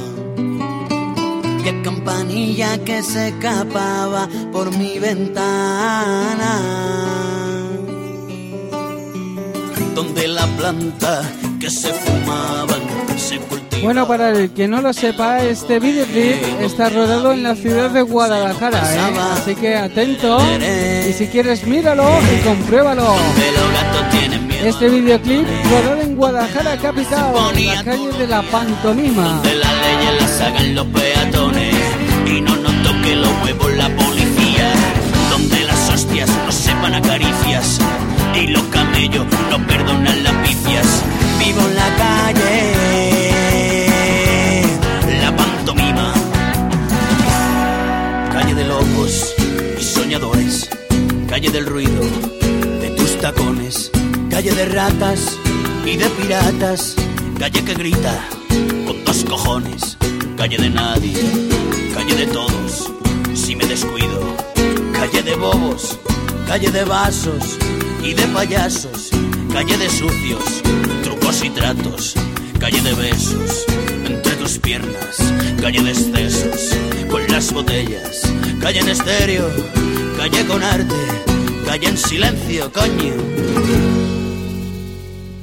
Que 1.63 1.83
campanilla 1.83 2.79
que 2.85 3.03
se 3.03 3.29
escapaba 3.29 4.29
por 4.53 4.71
mi 4.77 4.99
ventana. 4.99 6.53
Donde 9.95 10.29
la 10.29 10.47
planta 10.57 11.23
bueno, 13.83 14.07
para 14.07 14.31
el 14.31 14.51
que 14.51 14.69
no 14.69 14.83
lo 14.83 14.93
sepa, 14.93 15.43
este 15.43 15.79
videoclip 15.79 16.61
está 16.61 16.91
rodado 16.91 17.33
en 17.33 17.43
la 17.43 17.55
ciudad 17.55 17.91
de 17.91 18.03
Guadalajara, 18.03 18.81
¿eh? 18.95 19.19
así 19.33 19.55
que 19.55 19.77
atento 19.77 20.39
y 21.09 21.13
si 21.13 21.27
quieres 21.29 21.67
míralo 21.67 22.07
y 22.35 22.43
compruébalo. 22.47 23.15
Este 24.63 24.89
videoclip 24.89 25.47
rodado 25.71 26.01
en 26.03 26.17
Guadalajara 26.17 26.77
capital, 26.77 27.35
en 27.55 27.67
la 27.67 27.85
calle 27.85 28.13
de 28.19 28.27
la 28.27 28.43
Pantomima. 28.43 29.23
Donde 29.23 29.55
las 29.55 29.73
leyes 29.73 30.21
las 30.21 30.41
hagan 30.41 30.75
los 30.75 30.87
peatones 30.87 31.75
y 32.27 32.41
no 32.41 32.57
nos 32.57 32.83
toque 32.83 33.17
los 33.17 33.43
huevos 33.43 33.73
la 33.75 33.89
policía. 33.97 34.73
Donde 35.31 35.65
las 35.65 35.91
hostias 35.91 36.31
no 36.45 36.53
sepan 36.53 36.95
a 36.95 37.03
caricias 37.03 37.81
calle 51.45 51.59
del 51.59 51.67
ruido, 51.67 52.01
de 52.81 52.89
tus 52.97 53.21
tacones, 53.21 53.91
calle 54.31 54.51
de 54.53 54.65
ratas 54.65 55.39
y 55.85 55.97
de 55.97 56.07
piratas, 56.07 56.97
calle 57.39 57.63
que 57.63 57.75
grita 57.75 58.19
con 58.87 59.05
dos 59.05 59.25
cojones, 59.25 59.99
calle 60.39 60.57
de 60.57 60.71
nadie, 60.71 61.13
calle 61.93 62.17
de 62.17 62.27
todos, 62.29 62.91
si 63.35 63.57
me 63.57 63.67
descuido, 63.67 64.35
calle 64.95 65.23
de 65.23 65.35
bobos, 65.37 65.99
calle 66.47 66.71
de 66.71 66.83
vasos 66.85 67.59
y 68.03 68.15
de 68.15 68.27
payasos, 68.29 69.11
calle 69.53 69.77
de 69.77 69.91
sucios, 69.91 70.63
trucos 71.03 71.45
y 71.45 71.51
tratos, 71.51 72.15
calle 72.59 72.81
de 72.81 72.95
besos 72.95 73.67
entre 74.07 74.33
tus 74.37 74.59
piernas, 74.59 75.19
calle 75.61 75.83
de 75.83 75.91
excesos, 75.91 76.71
con 77.11 77.27
las 77.29 77.53
botellas, 77.53 78.23
calle 78.63 78.81
en 78.81 78.89
estéreo 78.89 79.51
callé 80.25 80.47
con 80.47 80.63
arte, 80.63 80.95
callé 81.67 81.89
en 81.89 81.99
silencio, 81.99 82.73
coño. 82.73 83.13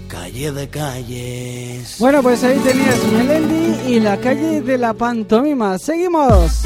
Calle 0.07 0.51
de 0.51 0.69
calles. 0.69 1.95
Bueno, 1.99 2.23
pues 2.23 2.43
ahí 2.43 2.57
tenías 2.59 3.03
Melendi 3.13 3.93
y 3.93 3.99
la 3.99 4.17
calle 4.17 4.61
de 4.61 4.77
la 4.79 4.93
pantomima. 4.93 5.77
Seguimos. 5.77 6.63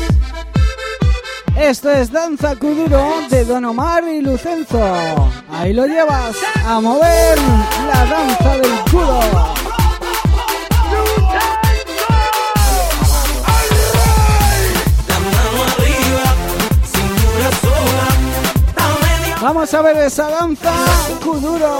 Esto 1.59 1.91
es 1.91 2.09
Danza 2.09 2.55
Kuduro 2.55 3.05
de 3.29 3.43
Don 3.43 3.65
Omar 3.65 4.05
y 4.07 4.21
Lucenzo. 4.21 4.79
Ahí 5.49 5.73
lo 5.73 5.85
llevas 5.85 6.37
a 6.65 6.79
mover 6.79 7.37
la 7.87 8.05
danza 8.05 8.57
del 8.57 8.79
cudo. 8.91 9.54
Vamos 19.45 19.71
a 19.75 19.81
ver 19.83 19.97
esa 19.97 20.27
danza, 20.27 20.73
Kuduro. 21.23 21.77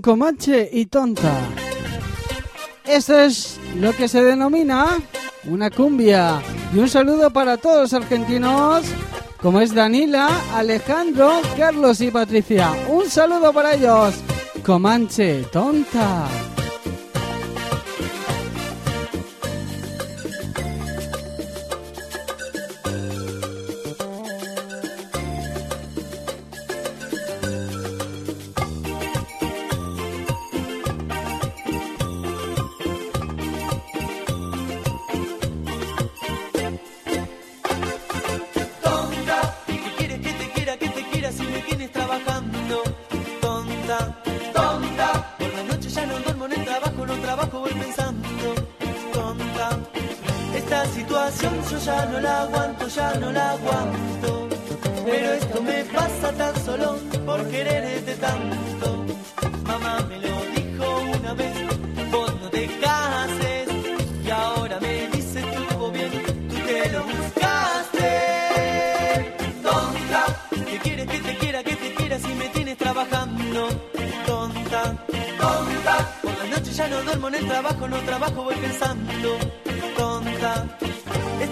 Comanche 0.00 0.68
y 0.72 0.86
Tonta. 0.86 1.32
Eso 2.86 3.18
es 3.18 3.58
lo 3.76 3.92
que 3.94 4.08
se 4.08 4.22
denomina 4.22 4.98
una 5.46 5.70
cumbia. 5.70 6.42
Y 6.74 6.78
un 6.78 6.88
saludo 6.88 7.30
para 7.30 7.56
todos 7.56 7.92
los 7.92 8.02
argentinos, 8.02 8.84
como 9.40 9.60
es 9.60 9.74
Danila, 9.74 10.28
Alejandro, 10.54 11.40
Carlos 11.56 12.00
y 12.00 12.10
Patricia. 12.10 12.72
Un 12.88 13.08
saludo 13.08 13.52
para 13.52 13.74
ellos. 13.74 14.14
Comanche, 14.64 15.44
tonta. 15.52 16.28
Aguanto, 52.44 52.88
ya 52.88 53.14
no 53.14 53.32
la 53.32 53.50
aguanto. 53.52 54.48
Pero 55.04 55.32
esto 55.32 55.62
me 55.62 55.84
pasa 55.84 56.32
tan 56.32 56.54
solo 56.64 56.98
por 57.26 57.40
quererte 57.48 58.14
tanto. 58.16 59.04
Mamá 59.64 59.94
me 60.08 60.18
lo 60.18 60.34
dijo 60.56 60.86
una 61.18 61.34
vez, 61.34 61.54
vos 62.10 62.32
no 62.40 62.48
te 62.50 62.66
cases. 62.84 63.68
Y 64.26 64.30
ahora 64.30 64.80
me 64.80 65.08
dice 65.08 65.40
estuvo 65.40 65.90
bien, 65.90 66.10
tú 66.48 66.56
te 66.68 66.90
lo 66.94 67.00
buscaste. 67.04 68.10
Tonta, 69.62 70.22
¿qué 70.70 70.78
quieres 70.84 71.06
que 71.12 71.18
te 71.18 71.36
quiera, 71.38 71.62
que 71.62 71.76
te 71.76 71.94
quiera 71.94 72.18
si 72.18 72.34
me 72.34 72.48
tienes 72.48 72.76
trabajando? 72.78 73.68
Tonta, 74.26 74.82
tonta, 75.40 75.94
por 76.22 76.38
la 76.38 76.46
noche 76.56 76.72
ya 76.72 76.88
no 76.88 77.02
duermo 77.02 77.28
en 77.28 77.34
el 77.34 77.46
trabajo, 77.46 77.88
no 77.88 77.96
trabajo, 77.98 78.44
voy 78.44 78.56
pensando. 78.56 79.38
Tonta, 79.96 80.66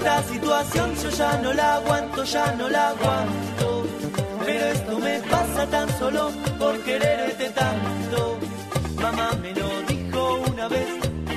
esta 0.03 0.23
situación 0.25 0.97
yo 1.01 1.11
ya 1.11 1.39
no 1.39 1.53
la 1.53 1.75
aguanto, 1.77 2.25
ya 2.25 2.53
no 2.59 2.69
la 2.69 2.89
aguanto. 2.89 3.87
Pero 4.45 4.65
esto 4.67 4.99
me 4.99 5.21
pasa 5.31 5.67
tan 5.67 5.89
solo 5.99 6.33
por 6.59 6.77
quererte 6.81 7.51
tanto. 7.51 8.39
Mamá 9.01 9.31
me 9.41 9.55
lo 9.55 9.69
dijo 9.83 10.43
una 10.53 10.67
vez, 10.67 10.89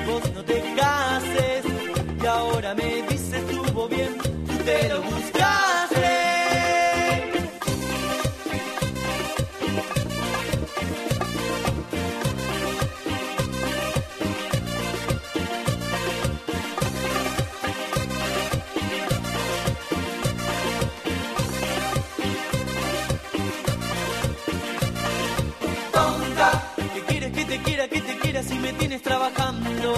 vos 0.06 0.22
no 0.34 0.42
te 0.44 0.74
cases. 0.74 1.64
Y 2.20 2.26
ahora 2.26 2.74
me 2.74 3.02
dice 3.08 3.36
estuvo 3.38 3.86
bien, 3.86 4.18
tú 4.18 4.54
te 4.64 4.88
lo 4.88 5.00
buscaste. 5.00 5.75
Quiera, 27.66 27.88
que 27.88 28.00
te 28.00 28.16
quiera 28.18 28.42
si 28.42 28.54
me 28.58 28.72
tienes 28.74 29.02
trabajando? 29.02 29.90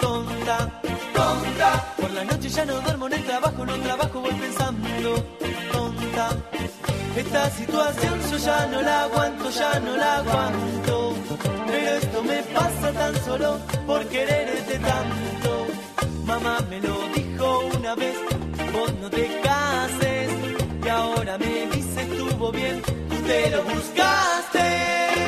Tonta, 0.00 0.58
tonta. 1.14 1.94
Por 2.00 2.10
la 2.12 2.24
noche 2.24 2.48
ya 2.48 2.64
no 2.66 2.80
duermo 2.80 3.06
en 3.08 3.14
el 3.14 3.24
trabajo, 3.24 3.66
no 3.66 3.74
trabajo, 3.88 4.20
voy 4.20 4.34
pensando. 4.34 5.10
Tonta. 5.72 6.26
Esta 7.16 7.50
situación 7.50 8.14
yo 8.30 8.36
ya 8.36 8.66
no 8.66 8.82
la 8.82 9.04
aguanto, 9.04 9.50
ya 9.50 9.80
no 9.80 9.96
la 9.96 10.16
aguanto. 10.18 11.14
Pero 11.66 11.90
esto 12.02 12.22
me 12.22 12.38
pasa 12.56 12.92
tan 12.92 13.14
solo 13.24 13.58
por 13.86 14.04
quererte 14.08 14.78
tanto. 14.78 15.50
Mamá 16.26 16.58
me 16.68 16.78
lo 16.80 16.96
dijo 17.16 17.46
una 17.78 17.94
vez, 17.94 18.16
vos 18.74 18.92
no 19.00 19.08
te 19.08 19.40
cases. 19.42 20.30
Y 20.84 20.88
ahora 20.88 21.38
me 21.38 21.66
dice 21.74 22.02
estuvo 22.02 22.52
bien, 22.52 22.82
tú 23.08 23.16
te 23.26 23.50
lo 23.50 23.62
buscaste. 23.64 25.25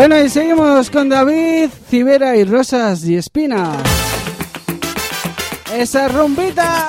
Bueno, 0.00 0.18
y 0.18 0.30
seguimos 0.30 0.88
con 0.88 1.10
David, 1.10 1.68
Cibera 1.90 2.34
y 2.34 2.44
Rosas 2.44 3.04
y 3.04 3.16
Espinas. 3.16 3.76
Esa 5.74 6.08
rumbita. 6.08 6.88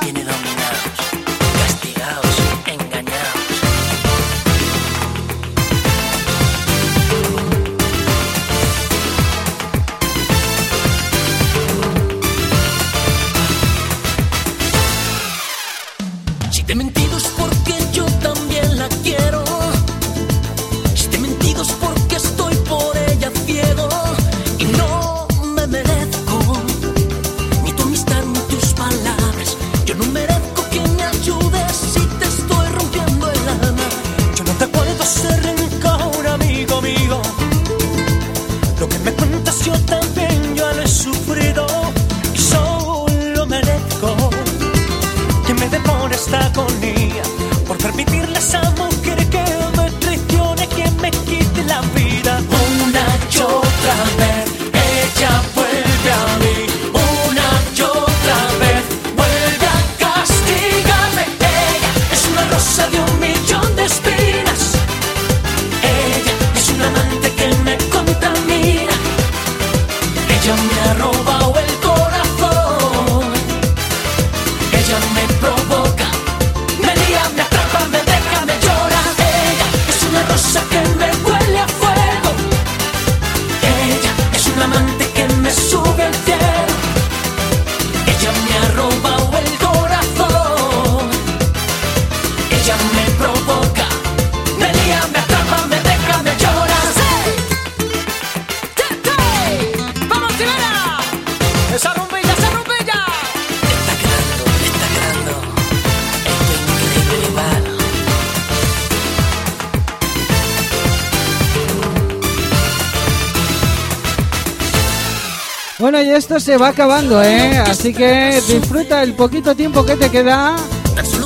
esto 116.16 116.39
se 116.39 116.57
va 116.57 116.70
acabando, 116.70 117.22
¿eh? 117.24 117.57
Así 117.57 117.93
que 117.93 118.41
disfruta 118.47 119.03
el 119.03 119.14
poquito 119.14 119.55
tiempo 119.55 119.86
que 119.86 119.95
te 119.95 120.09
queda. 120.09 120.55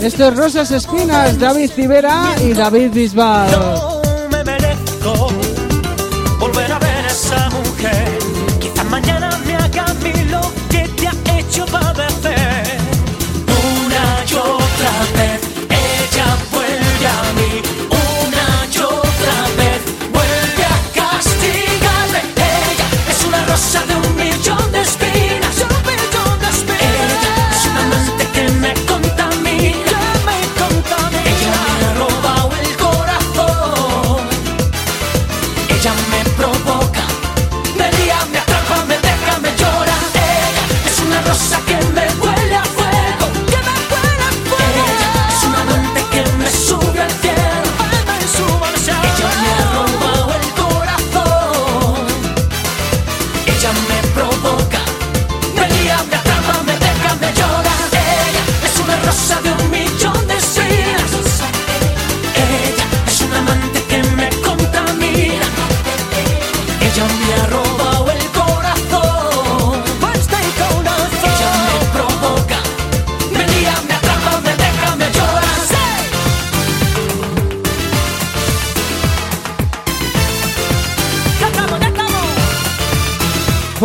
Esto 0.02 0.32
Rosas 0.32 0.72
Espinas, 0.72 1.40
David 1.40 1.72
Civera 1.72 2.36
y 2.42 2.54
David 2.54 2.92
Bisbal. 2.92 3.95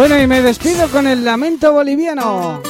Bueno, 0.01 0.19
y 0.19 0.27
me 0.27 0.41
despido 0.41 0.89
con 0.89 1.07
el 1.07 1.27
lamento 1.27 1.75
boliviano. 1.75 2.63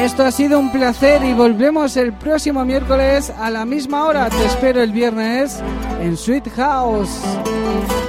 Esto 0.00 0.24
ha 0.24 0.30
sido 0.30 0.60
un 0.60 0.70
placer 0.70 1.24
y 1.24 1.32
volvemos 1.32 1.96
el 1.96 2.12
próximo 2.12 2.64
miércoles 2.64 3.30
a 3.30 3.50
la 3.50 3.64
misma 3.64 4.04
hora. 4.04 4.30
Te 4.30 4.44
espero 4.44 4.82
el 4.82 4.92
viernes 4.92 5.60
en 6.00 6.16
Sweet 6.16 6.48
House. 6.54 7.10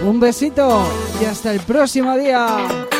Un 0.05 0.19
besito 0.19 0.85
y 1.19 1.25
hasta 1.25 1.51
el 1.51 1.59
próximo 1.61 2.15
día. 2.15 2.94